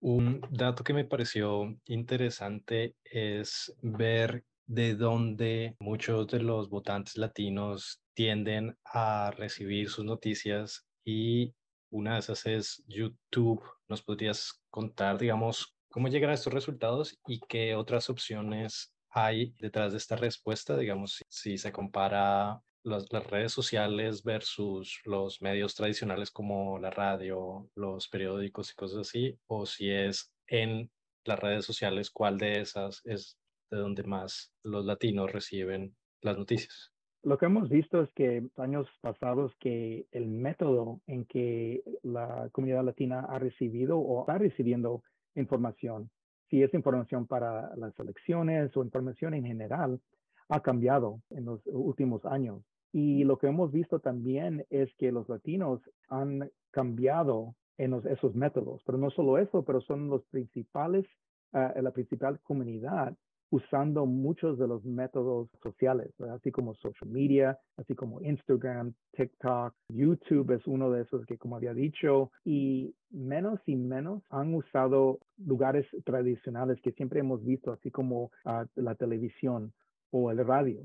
Un 0.00 0.40
dato 0.50 0.84
que 0.84 0.94
me 0.94 1.04
pareció 1.04 1.76
interesante 1.86 2.94
es 3.04 3.76
ver 3.82 4.44
de 4.66 4.94
dónde 4.94 5.76
muchos 5.80 6.28
de 6.28 6.40
los 6.40 6.68
votantes 6.70 7.16
latinos 7.16 8.00
tienden 8.14 8.76
a 8.84 9.32
recibir 9.36 9.88
sus 9.88 10.04
noticias 10.04 10.86
y 11.04 11.54
una 11.90 12.14
de 12.14 12.20
esas 12.20 12.46
es 12.46 12.84
YouTube. 12.86 13.62
¿Nos 13.88 14.02
podrías 14.02 14.62
contar, 14.70 15.18
digamos, 15.18 15.77
cómo 15.88 16.08
llegan 16.08 16.30
a 16.30 16.34
estos 16.34 16.52
resultados 16.52 17.18
y 17.26 17.40
qué 17.48 17.74
otras 17.74 18.10
opciones 18.10 18.94
hay 19.10 19.54
detrás 19.58 19.92
de 19.92 19.98
esta 19.98 20.16
respuesta? 20.16 20.76
Digamos, 20.76 21.22
si, 21.28 21.58
se 21.58 21.72
compara 21.72 22.60
las, 22.82 23.06
las, 23.10 23.26
redes 23.26 23.52
sociales 23.52 24.22
versus 24.22 25.00
los 25.04 25.40
medios 25.42 25.74
tradicionales 25.74 26.30
como 26.30 26.78
la 26.78 26.90
radio, 26.90 27.68
los 27.74 28.08
periódicos 28.08 28.70
y 28.70 28.74
cosas 28.74 29.08
así, 29.08 29.38
o 29.46 29.66
si 29.66 29.90
es 29.90 30.32
en 30.46 30.90
las 31.24 31.38
redes 31.38 31.64
sociales, 31.64 32.10
cuál 32.10 32.38
de 32.38 32.60
esas 32.60 33.02
es 33.04 33.38
de 33.70 33.78
donde 33.78 34.02
más 34.02 34.52
los 34.62 34.84
latinos 34.84 35.30
reciben 35.30 35.94
las 36.22 36.38
noticias. 36.38 36.92
Lo 37.22 37.36
que 37.36 37.46
hemos 37.46 37.68
visto 37.68 38.00
es 38.02 38.10
que 38.14 38.48
años 38.56 38.88
pasados 39.00 39.52
que 39.58 40.06
el 40.12 40.28
método 40.28 41.00
en 41.06 41.24
que 41.26 41.82
la 42.02 42.48
comunidad 42.52 42.84
latina 42.84 43.26
ha 43.28 43.38
recibido 43.38 43.98
o 43.98 44.20
está 44.20 44.38
recibiendo 44.38 45.02
información, 45.38 46.10
si 46.50 46.62
es 46.62 46.72
información 46.74 47.26
para 47.26 47.74
las 47.76 47.98
elecciones 47.98 48.76
o 48.76 48.82
información 48.82 49.34
en 49.34 49.44
general, 49.44 50.00
ha 50.48 50.60
cambiado 50.60 51.20
en 51.30 51.44
los 51.44 51.60
últimos 51.66 52.24
años. 52.24 52.62
Y 52.92 53.24
lo 53.24 53.38
que 53.38 53.48
hemos 53.48 53.70
visto 53.70 54.00
también 54.00 54.64
es 54.70 54.92
que 54.94 55.12
los 55.12 55.28
latinos 55.28 55.80
han 56.08 56.50
cambiado 56.70 57.54
en 57.76 57.94
esos 57.94 58.34
métodos, 58.34 58.82
pero 58.84 58.98
no 58.98 59.10
solo 59.10 59.38
eso, 59.38 59.64
pero 59.64 59.80
son 59.82 60.08
los 60.08 60.24
principales, 60.26 61.06
uh, 61.52 61.80
la 61.80 61.92
principal 61.92 62.40
comunidad 62.40 63.14
usando 63.50 64.06
muchos 64.06 64.58
de 64.58 64.68
los 64.68 64.84
métodos 64.84 65.48
sociales, 65.62 66.12
así 66.30 66.50
como 66.50 66.74
social 66.74 67.10
media, 67.10 67.58
así 67.76 67.94
como 67.94 68.20
Instagram, 68.20 68.92
TikTok, 69.12 69.74
YouTube 69.88 70.50
es 70.54 70.66
uno 70.66 70.90
de 70.90 71.02
esos 71.02 71.24
que, 71.26 71.38
como 71.38 71.56
había 71.56 71.74
dicho, 71.74 72.30
y 72.44 72.94
menos 73.10 73.60
y 73.66 73.76
menos 73.76 74.22
han 74.30 74.54
usado 74.54 75.20
lugares 75.38 75.86
tradicionales 76.04 76.80
que 76.82 76.92
siempre 76.92 77.20
hemos 77.20 77.44
visto, 77.44 77.72
así 77.72 77.90
como 77.90 78.30
ah, 78.44 78.66
la 78.74 78.94
televisión 78.94 79.72
o 80.10 80.30
el 80.30 80.44
radio. 80.46 80.84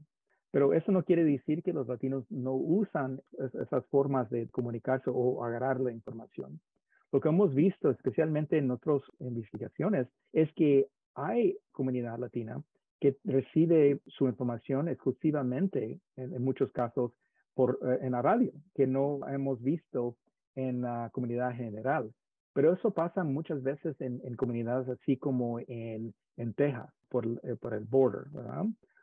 Pero 0.52 0.73
eso 0.73 0.91
no 0.91 1.04
quiere 1.04 1.23
decir 1.23 1.63
que 1.63 1.73
los 1.73 1.88
latinos 1.88 2.26
no 2.30 2.54
usan 2.54 3.19
esas 3.60 3.86
formas 3.88 4.30
de 4.30 4.47
comunicarse 4.49 5.10
o 5.12 5.43
agarrar 5.43 5.80
la 5.80 5.91
información. 5.91 6.60
Lo 7.12 7.19
que 7.19 7.30
hemos 7.30 7.54
visto, 7.54 7.89
especialmente 7.89 8.58
en 8.58 8.69
otras 8.71 9.02
investigaciones, 9.19 10.08
es 10.32 10.52
que 10.54 10.88
hay 11.15 11.58
comunidad 11.71 12.17
latina 12.19 12.62
que 12.99 13.17
recibe 13.26 13.99
su 14.08 14.28
información 14.28 14.88
exclusivamente, 14.88 15.99
en, 16.15 16.43
muchos 16.43 16.71
casos, 16.71 17.12
por, 17.54 17.78
eh, 17.82 17.99
en 18.02 18.13
la 18.13 18.21
radio, 18.21 18.52
que 18.73 18.88
no 18.88 19.19
hemos 19.28 19.62
visto 19.62 20.15
en 20.56 20.82
la 20.82 21.10
comunidad 21.12 21.54
general. 21.54 22.13
Pero 22.54 22.71
eso 22.71 22.91
pasa 22.91 23.23
muchas 23.23 23.62
veces 23.62 23.99
en, 23.99 24.21
comunidades 24.36 24.88
así 24.88 25.17
como 25.17 25.60
en, 25.60 26.13
en 26.38 26.54
Texas, 26.54 26.89
por, 27.10 27.26
eh, 27.43 27.56
por 27.60 27.73
el 27.73 27.84
border. 27.84 28.28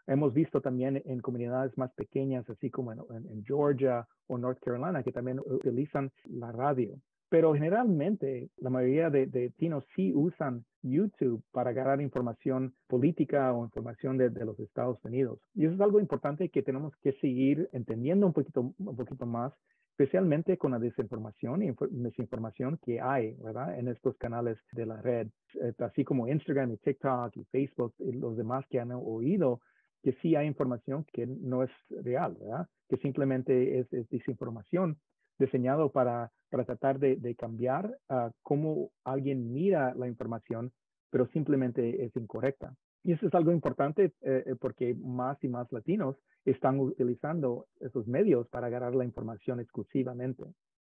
Hemos 0.07 0.33
visto 0.33 0.61
también 0.61 1.03
en 1.05 1.21
comunidades 1.21 1.77
más 1.77 1.93
pequeñas, 1.93 2.49
así 2.49 2.71
como 2.71 2.93
en, 2.93 3.01
en, 3.11 3.45
Georgia 3.45 4.07
o 4.29 4.39
North 4.39 4.61
Carolina, 4.61 5.03
que 5.03 5.13
también 5.13 5.41
utilizan 5.41 6.11
la 6.25 6.51
radio. 6.53 6.97
Pero 7.31 7.55
generalmente 7.55 8.51
la 8.59 8.71
mayoría 8.71 9.09
de, 9.09 9.27
de 9.27 9.53
sí 9.95 10.13
usan 10.15 10.65
YouTube 10.83 11.43
para 11.53 11.71
agarrar 11.71 12.01
información 12.01 12.75
política 12.87 13.53
o 13.53 13.65
información 13.65 14.19
de, 14.19 14.31
de, 14.31 14.45
los 14.45 14.59
Estados 14.61 14.99
Unidos. 15.05 15.39
Y 15.55 15.65
eso 15.65 15.75
es 15.75 15.81
algo 15.81 16.01
importante 16.01 16.49
que 16.49 16.63
tenemos 16.63 16.95
que 17.03 17.13
seguir 17.21 17.69
entendiendo 17.73 18.27
un 18.27 18.33
poquito, 18.33 18.75
un 18.77 18.97
poquito 18.97 19.27
más, 19.27 19.53
especialmente 19.91 20.57
con 20.57 20.73
la 20.73 20.79
desinformación 20.79 21.63
y 21.63 21.73
desinformación 21.91 22.79
que 22.83 23.01
hay, 23.01 23.35
¿verdad? 23.35 23.79
En 23.79 23.89
estos 23.89 24.17
canales 24.17 24.59
de 24.73 24.87
la 24.87 25.01
red, 25.01 25.29
eh, 25.61 25.73
así 25.79 26.05
como 26.05 26.27
Instagram 26.27 26.73
y 26.73 26.79
TikTok 26.79 27.37
y 27.37 27.45
Facebook 27.45 27.95
y 27.99 28.13
los 28.13 28.37
demás 28.37 28.65
que 28.71 28.81
han 28.81 28.93
oído, 28.93 29.61
que 30.03 30.17
sí 30.23 30.35
hay 30.35 30.47
información 30.47 31.05
que 31.13 31.27
no 31.27 31.63
es 31.63 31.71
real, 31.91 32.37
¿verdad? 32.41 32.67
Que 32.89 32.97
simplemente 32.97 33.81
es, 33.81 33.93
es 33.93 34.09
desinformación 34.09 34.97
diseñado 35.41 35.91
para, 35.91 36.31
tratar 36.51 36.99
de, 36.99 37.35
cambiar 37.37 37.99
uh, 38.09 38.31
cómo 38.43 38.91
alguien 39.05 39.53
mira 39.53 39.95
la 39.95 40.07
información, 40.07 40.73
pero 41.11 41.27
simplemente 41.29 42.05
es 42.05 42.15
incorrecta. 42.17 42.75
Y 43.03 43.13
eso 43.13 43.27
es 43.27 43.35
algo 43.35 43.51
importante 43.51 44.13
eh, 44.21 44.45
eh, 44.47 44.57
porque 44.61 44.95
más 44.95 45.43
y 45.43 45.49
más 45.49 45.71
latinos 45.73 46.17
están 46.45 46.79
utilizando 46.79 47.67
esos 47.81 48.07
medios 48.07 48.47
para 48.49 48.67
agarrar 48.67 48.95
la 48.95 49.05
información 49.05 49.59
exclusivamente. 49.59 50.45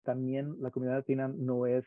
También 0.04 0.56
la 0.60 0.70
comunidad 0.70 0.98
latina 0.98 1.28
no 1.28 1.66
es 1.66 1.84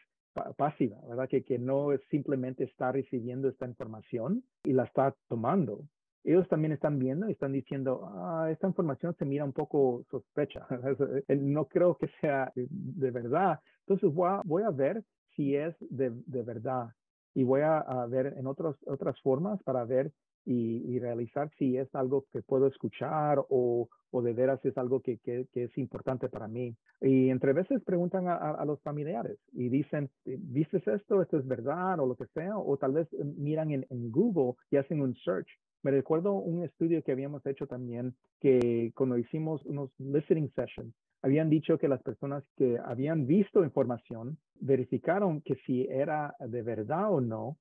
pasiva, 0.58 0.98
¿verdad? 1.10 1.28
Que, 1.28 1.44
que 1.44 1.58
no 1.58 1.92
es 1.92 2.02
simplemente 2.10 2.64
está 2.64 2.92
recibiendo 2.92 3.50
esta 3.50 3.66
información 3.66 4.44
y 4.64 4.74
la 4.74 4.84
está 4.84 5.16
tomando, 5.28 5.82
ellos 6.24 6.48
también 6.48 6.72
están 6.72 7.00
viendo 7.00 7.28
y 7.28 7.32
están 7.32 7.52
diciendo, 7.52 8.02
ah, 8.14 8.50
esta 8.52 8.68
información 8.68 9.16
se 9.18 9.26
mira 9.26 9.44
un 9.44 9.54
poco 9.54 10.04
sospecha, 10.10 10.68
eh, 11.28 11.36
no 11.36 11.66
creo 11.66 11.98
que 11.98 12.08
sea 12.20 12.52
de 12.56 13.12
verdad. 13.12 13.60
Entonces 13.88 14.14
voy 14.14 14.30
a, 14.30 14.42
voy 14.46 14.64
a 14.64 14.70
ver 14.70 15.04
si 15.36 15.56
es 15.56 15.76
de, 15.80 16.12
de 16.26 16.44
verdad 16.44 16.90
y 17.34 17.44
voy 17.44 17.62
a, 17.62 17.84
ver 18.08 18.36
en 18.38 18.48
otros, 18.48 18.76
otras 18.86 19.20
formas 19.22 19.62
para 19.64 19.86
ver 19.86 20.12
y, 20.46 21.00
realizar 21.00 21.50
si 21.58 21.78
es 21.78 21.94
algo 21.96 22.26
que 22.32 22.42
puedo 22.42 22.68
escuchar 22.68 23.40
o, 23.50 23.88
o 24.10 24.22
de 24.22 24.34
veras 24.34 24.64
es 24.66 24.78
algo 24.78 25.00
que, 25.02 25.20
que, 25.20 25.48
es 25.54 25.78
importante 25.78 26.30
para 26.30 26.48
mí. 26.48 26.76
Y 27.00 27.30
entre 27.30 27.54
veces 27.54 27.82
preguntan 27.84 28.28
a, 28.28 28.36
a, 28.36 28.66
los 28.66 28.82
familiares 28.82 29.38
y 29.54 29.70
dicen, 29.70 30.10
¿viste 30.26 30.78
esto? 30.78 31.22
¿Esto 31.22 31.38
es 31.38 31.48
verdad? 31.48 32.00
O 32.00 32.08
lo 32.08 32.16
que 32.16 32.26
sea. 32.34 32.58
O 32.58 32.76
tal 32.78 32.94
vez 32.94 33.08
eh, 33.14 33.24
miran 33.24 33.72
en, 33.72 33.86
en 33.90 34.12
Google 34.12 34.56
y 34.72 34.78
hacen 34.78 35.02
un 35.02 35.16
search 35.16 35.48
me 35.84 35.92
recuerdo 35.92 36.34
un 36.34 36.64
estudio 36.64 37.04
que 37.04 37.12
habíamos 37.12 37.46
hecho 37.46 37.68
también 37.68 38.16
que 38.40 38.92
cuando 38.96 39.18
hicimos 39.18 39.66
unos 39.66 39.92
listening 40.00 40.52
sessions, 40.56 40.94
habían 41.22 41.50
dicho 41.50 41.78
que 41.78 41.88
las 41.88 42.02
personas 42.02 42.44
que 42.58 42.80
habían 42.84 43.28
visto 43.28 43.64
información 43.64 44.38
verificaron 44.60 45.42
que 45.42 45.56
si 45.66 45.88
era 45.90 46.36
de 46.40 46.62
verdad 46.62 47.12
o 47.12 47.22
no 47.22 47.58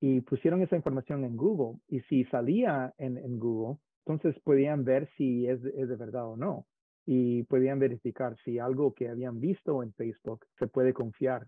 y 0.00 0.20
pusieron 0.22 0.62
esa 0.62 0.76
información 0.76 1.24
en 1.24 1.36
Google 1.36 1.78
y 1.88 2.00
si 2.02 2.24
salía 2.24 2.92
en, 2.98 3.38
Google, 3.38 3.78
entonces 4.04 4.40
podían 4.42 4.84
ver 4.84 5.08
si 5.16 5.46
es 5.46 5.62
de 5.62 5.96
verdad 5.96 6.26
o 6.26 6.36
no 6.36 6.66
y 7.06 7.42
podían 7.44 7.78
verificar 7.78 8.36
si 8.44 8.58
algo 8.58 8.94
que 8.94 9.08
habían 9.08 9.40
visto 9.40 9.82
en 9.82 9.92
Facebook 9.94 10.44
se 10.58 10.66
puede 10.66 10.92
confiar 10.92 11.46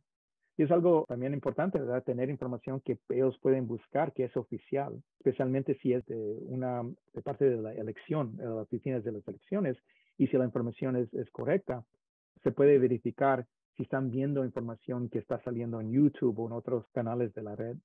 y 0.56 0.62
es 0.62 0.70
algo 0.70 1.04
también 1.08 1.34
importante. 1.34 1.80
Tener 2.04 2.30
información 2.30 2.80
que 2.80 2.98
ellos 3.10 3.38
pueden 3.40 3.66
buscar, 3.66 4.12
que 4.12 4.24
es 4.24 4.36
oficial, 4.36 5.02
especialmente 5.18 5.76
si 5.82 5.92
es 5.92 6.04
de, 6.06 6.38
una, 6.46 6.82
de 7.12 7.22
parte 7.22 7.48
de 7.48 7.60
la 7.60 7.72
elección, 7.74 8.36
de 8.36 8.44
las 8.44 8.64
oficinas 8.66 9.04
de 9.04 9.12
las 9.12 9.26
elecciones, 9.26 9.76
y 10.16 10.26
si 10.28 10.36
la 10.36 10.44
información 10.44 10.96
es 10.96 11.30
correcta, 11.30 11.84
se 12.42 12.52
puede 12.52 12.78
verificar 12.78 13.46
si 13.76 13.82
están 13.82 14.10
viendo 14.10 14.44
información 14.44 15.08
que 15.08 15.18
está 15.18 15.42
saliendo 15.42 15.80
en 15.80 15.90
YouTube 15.90 16.38
o 16.38 16.46
en 16.46 16.52
otros 16.52 16.86
canales 16.92 17.34
de 17.34 17.42
la 17.42 17.56
red 17.56 17.76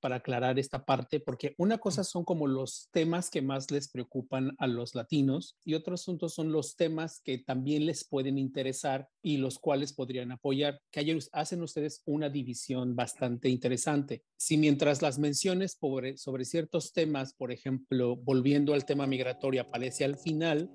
para 0.00 0.16
aclarar 0.16 0.58
esta 0.58 0.84
parte, 0.84 1.20
porque 1.20 1.54
una 1.58 1.78
cosa 1.78 2.04
son 2.04 2.24
como 2.24 2.46
los 2.46 2.88
temas 2.92 3.30
que 3.30 3.42
más 3.42 3.70
les 3.70 3.88
preocupan 3.88 4.54
a 4.58 4.66
los 4.66 4.94
latinos 4.94 5.56
y 5.64 5.74
otro 5.74 5.94
asunto 5.94 6.28
son 6.28 6.52
los 6.52 6.76
temas 6.76 7.20
que 7.20 7.38
también 7.38 7.86
les 7.86 8.04
pueden 8.04 8.38
interesar 8.38 9.08
y 9.22 9.36
los 9.38 9.58
cuales 9.58 9.92
podrían 9.92 10.32
apoyar, 10.32 10.80
que 10.90 11.00
ayer 11.00 11.18
hacen 11.32 11.62
ustedes 11.62 12.02
una 12.06 12.28
división 12.28 12.96
bastante 12.96 13.48
interesante. 13.48 14.22
Si 14.36 14.56
mientras 14.56 15.02
las 15.02 15.18
menciones 15.18 15.76
sobre, 15.80 16.16
sobre 16.16 16.44
ciertos 16.44 16.92
temas, 16.92 17.34
por 17.34 17.52
ejemplo, 17.52 18.16
volviendo 18.16 18.74
al 18.74 18.84
tema 18.84 19.06
migratorio, 19.06 19.62
aparece 19.62 20.04
al 20.04 20.16
final, 20.16 20.70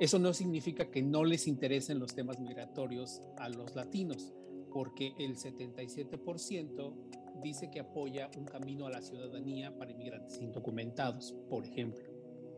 eso 0.00 0.18
no 0.18 0.32
significa 0.34 0.90
que 0.90 1.02
no 1.02 1.24
les 1.24 1.46
interesen 1.46 2.00
los 2.00 2.14
temas 2.14 2.40
migratorios 2.40 3.22
a 3.38 3.48
los 3.48 3.76
latinos, 3.76 4.32
porque 4.72 5.14
el 5.18 5.36
77% 5.36 7.21
dice 7.42 7.70
que 7.70 7.80
apoya 7.80 8.28
un 8.36 8.44
camino 8.44 8.86
a 8.86 8.90
la 8.90 9.00
ciudadanía 9.00 9.76
para 9.76 9.90
inmigrantes 9.90 10.40
indocumentados, 10.40 11.34
por 11.48 11.64
ejemplo. 11.64 12.02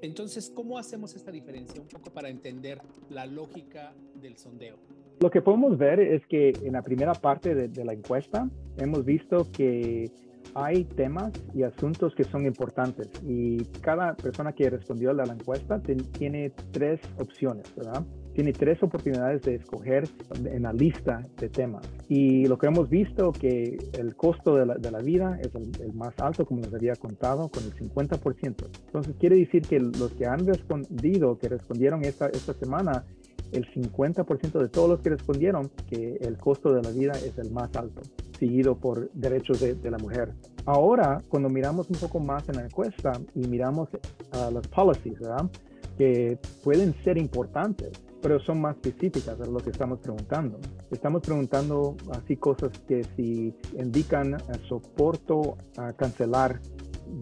Entonces, 0.03 0.51
¿cómo 0.55 0.79
hacemos 0.79 1.15
esta 1.15 1.31
diferencia? 1.31 1.81
Un 1.81 1.89
poco 1.89 2.13
para 2.13 2.29
entender 2.29 2.79
la 3.09 3.27
lógica 3.27 3.95
del 4.15 4.37
sondeo. 4.37 4.77
Lo 5.21 5.31
que 5.31 5.41
podemos 5.41 5.79
ver 5.79 6.01
es 6.01 6.27
que 6.27 6.51
en 6.63 6.73
la 6.73 6.83
primera 6.83 7.15
parte 7.15 7.55
de, 7.55 7.85
la 7.85 7.93
encuesta 7.93 8.49
hemos 8.77 9.05
visto 9.05 9.51
que 9.51 10.11
hay 10.55 10.85
temas 10.85 11.33
y 11.55 11.63
asuntos 11.63 12.15
que 12.15 12.25
son 12.25 12.45
importantes 12.45 13.09
y 13.27 13.65
cada 13.81 14.15
persona 14.15 14.53
que 14.53 14.69
respondió 14.69 15.11
a 15.11 15.15
la 15.15 15.25
encuesta 15.25 15.81
tiene 15.81 16.51
tres 16.71 17.01
opciones, 17.19 17.75
¿verdad? 17.75 18.05
Tiene 18.35 18.53
tres 18.53 18.83
oportunidades 18.83 19.43
de 19.43 19.57
escoger 19.57 20.09
en 20.45 20.63
la 20.65 20.73
lista 20.73 21.27
de 21.39 21.49
temas. 21.49 21.87
Y 22.09 22.47
lo 22.47 22.59
que 22.59 22.67
hemos 22.67 22.89
visto 22.89 23.33
que 23.33 23.79
el 23.99 24.17
costo 24.17 24.57
de 24.57 24.67
la, 24.67 24.75
de 24.75 24.91
la 24.91 24.99
vida 24.99 25.39
es 25.41 25.55
el, 25.55 25.93
más 25.95 26.15
alto, 26.19 26.45
como 26.45 26.61
les 26.61 26.75
había 26.75 26.95
contado, 26.97 27.49
con 27.49 27.63
el 27.65 27.75
50%. 27.75 28.67
Entonces 28.87 29.15
quiere 29.19 29.37
decir 29.37 29.63
que 29.63 29.79
los 29.79 30.13
que 30.13 30.27
han 30.27 30.47
respondido, 30.47 31.39
que 31.39 31.49
respondieron 31.49 32.05
esta, 32.05 32.27
esta 32.27 32.53
semana, 32.55 33.05
el 33.53 33.73
50% 33.73 34.59
de 34.59 34.69
todos 34.69 34.89
los 34.89 35.01
que 35.01 35.11
respondieron 35.11 35.71
que 35.89 36.17
el 36.21 36.37
costo 36.37 36.73
de 36.73 36.83
la 36.83 36.91
vida 36.91 37.13
es 37.13 37.39
el 37.39 37.53
más 37.53 37.75
alto, 37.77 38.03
seguido 38.39 38.77
por 38.77 39.11
derechos 39.13 39.61
de, 39.61 39.91
la 39.91 39.99
mujer. 39.99 40.33
Ahora, 40.65 41.23
cuando 41.29 41.49
miramos 41.49 41.89
un 41.89 41.97
poco 41.97 42.19
más 42.19 42.49
en 42.49 42.57
la 42.57 42.65
encuesta 42.65 43.13
y 43.35 43.47
miramos 43.47 43.91
a 44.33 44.51
las 44.51 44.67
policies, 44.69 45.21
¿verdad? 45.21 45.49
Que 45.97 46.39
pueden 46.63 46.95
ser 47.05 47.19
importantes, 47.19 47.93
pero 48.23 48.41
son 48.41 48.61
más 48.61 48.77
específicas 48.77 49.39
de 49.39 49.47
lo 49.47 49.59
que 49.59 49.71
estamos 49.71 49.99
preguntando. 50.01 50.59
Estamos 50.91 51.23
preguntando 51.23 51.97
así 52.13 52.37
cosas 52.37 52.71
que 52.89 53.05
si 53.17 53.55
indican 53.79 54.37
soporto 54.69 55.59
a 55.77 55.93
cancelar 55.93 56.61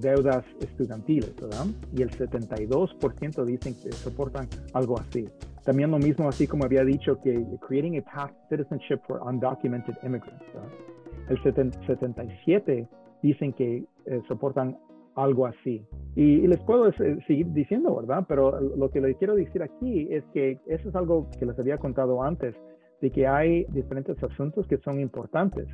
deudas 0.01 0.45
estudiantiles, 0.61 1.35
¿verdad? 1.37 1.67
Y 1.95 2.03
el 2.03 2.11
72% 2.11 3.45
dicen 3.45 3.75
que 3.75 3.93
soportan 3.93 4.49
algo 4.75 4.99
así. 4.99 5.29
También 5.65 5.91
lo 5.91 5.99
mismo 5.99 6.29
así 6.29 6.47
como 6.47 6.65
había 6.65 6.85
dicho 6.85 7.21
que 7.21 7.45
creating 7.67 7.99
a 7.99 8.03
path 8.03 8.33
citizenship 8.49 9.01
for 9.07 9.21
undocumented 9.23 9.95
immigrants. 10.03 10.45
¿verdad? 10.55 10.71
El 11.29 11.43
77 11.43 12.89
dicen 13.23 13.53
que 13.53 13.85
eh, 14.07 14.23
soportan 14.27 14.77
algo 15.15 15.47
así. 15.47 15.85
Y, 16.15 16.47
les 16.47 16.61
puedo 16.61 16.93
seguir 16.93 17.53
diciendo, 17.53 17.95
¿verdad? 17.97 18.25
Pero 18.29 18.61
lo 18.61 18.91
que 18.91 19.01
les 19.01 19.17
quiero 19.17 19.35
decir 19.35 19.63
aquí 19.63 20.09
es 20.11 20.25
que 20.33 20.59
eso 20.67 20.89
es 20.89 20.95
algo 20.95 21.29
que 21.39 21.47
les 21.47 21.59
había 21.59 21.79
contado 21.79 22.23
antes, 22.23 22.55
de 23.01 23.11
que 23.11 23.27
hay 23.27 23.65
diferentes 23.71 24.23
asuntos 24.23 24.67
que 24.67 24.79
son 24.79 25.01
importantes. 25.01 25.67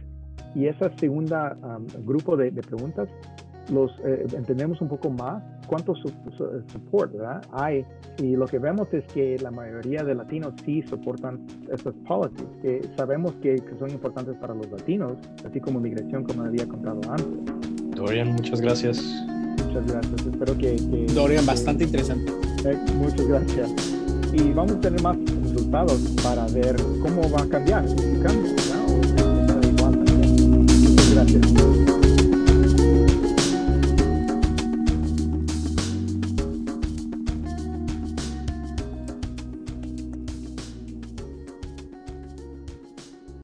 Y 0.54 0.66
ese 0.66 0.90
segunda 0.96 1.56
grupo 2.04 2.36
de, 2.36 2.50
preguntas 2.52 3.08
los 3.72 3.90
eh, 4.04 4.24
entendemos 4.34 4.80
un 4.80 4.88
poco 4.88 5.10
más 5.10 5.42
cuánto 5.66 5.94
support 5.94 7.12
¿verdad? 7.12 7.42
hay 7.52 7.84
y 8.16 8.34
lo 8.34 8.46
que 8.46 8.58
vemos 8.58 8.88
es 8.94 9.04
que 9.12 9.36
la 9.42 9.50
mayoría 9.50 10.02
de 10.04 10.14
latinos 10.14 10.54
sí 10.64 10.80
soportan 10.84 11.46
estas 11.70 11.92
policies 12.06 12.48
que 12.62 12.80
sabemos 12.96 13.32
que, 13.42 13.56
que 13.56 13.78
son 13.78 13.90
importantes 13.90 14.36
para 14.36 14.54
los 14.54 14.70
latinos 14.70 15.18
así 15.44 15.60
como 15.60 15.80
migración 15.80 16.24
como 16.24 16.44
había 16.44 16.66
contado 16.66 17.00
antes. 17.10 17.57
Dorian, 17.98 18.32
muchas 18.32 18.60
gracias. 18.60 18.98
Muchas 19.02 19.86
gracias. 19.86 20.26
Espero 20.26 20.56
que. 20.56 20.76
Dorian, 21.14 21.44
bastante 21.44 21.82
interesante. 21.84 22.32
Eh, 22.64 22.78
muchas 22.94 23.26
gracias. 23.26 23.70
Y 24.32 24.52
vamos 24.52 24.76
a 24.76 24.80
tener 24.80 25.02
más 25.02 25.16
resultados 25.42 26.00
para 26.22 26.46
ver 26.46 26.76
cómo 27.02 27.28
va 27.30 27.42
a 27.42 27.48
cambiar. 27.48 27.88
Si 27.88 27.96
cambia, 27.96 28.54
Muchas 30.86 31.14
gracias. 31.14 31.77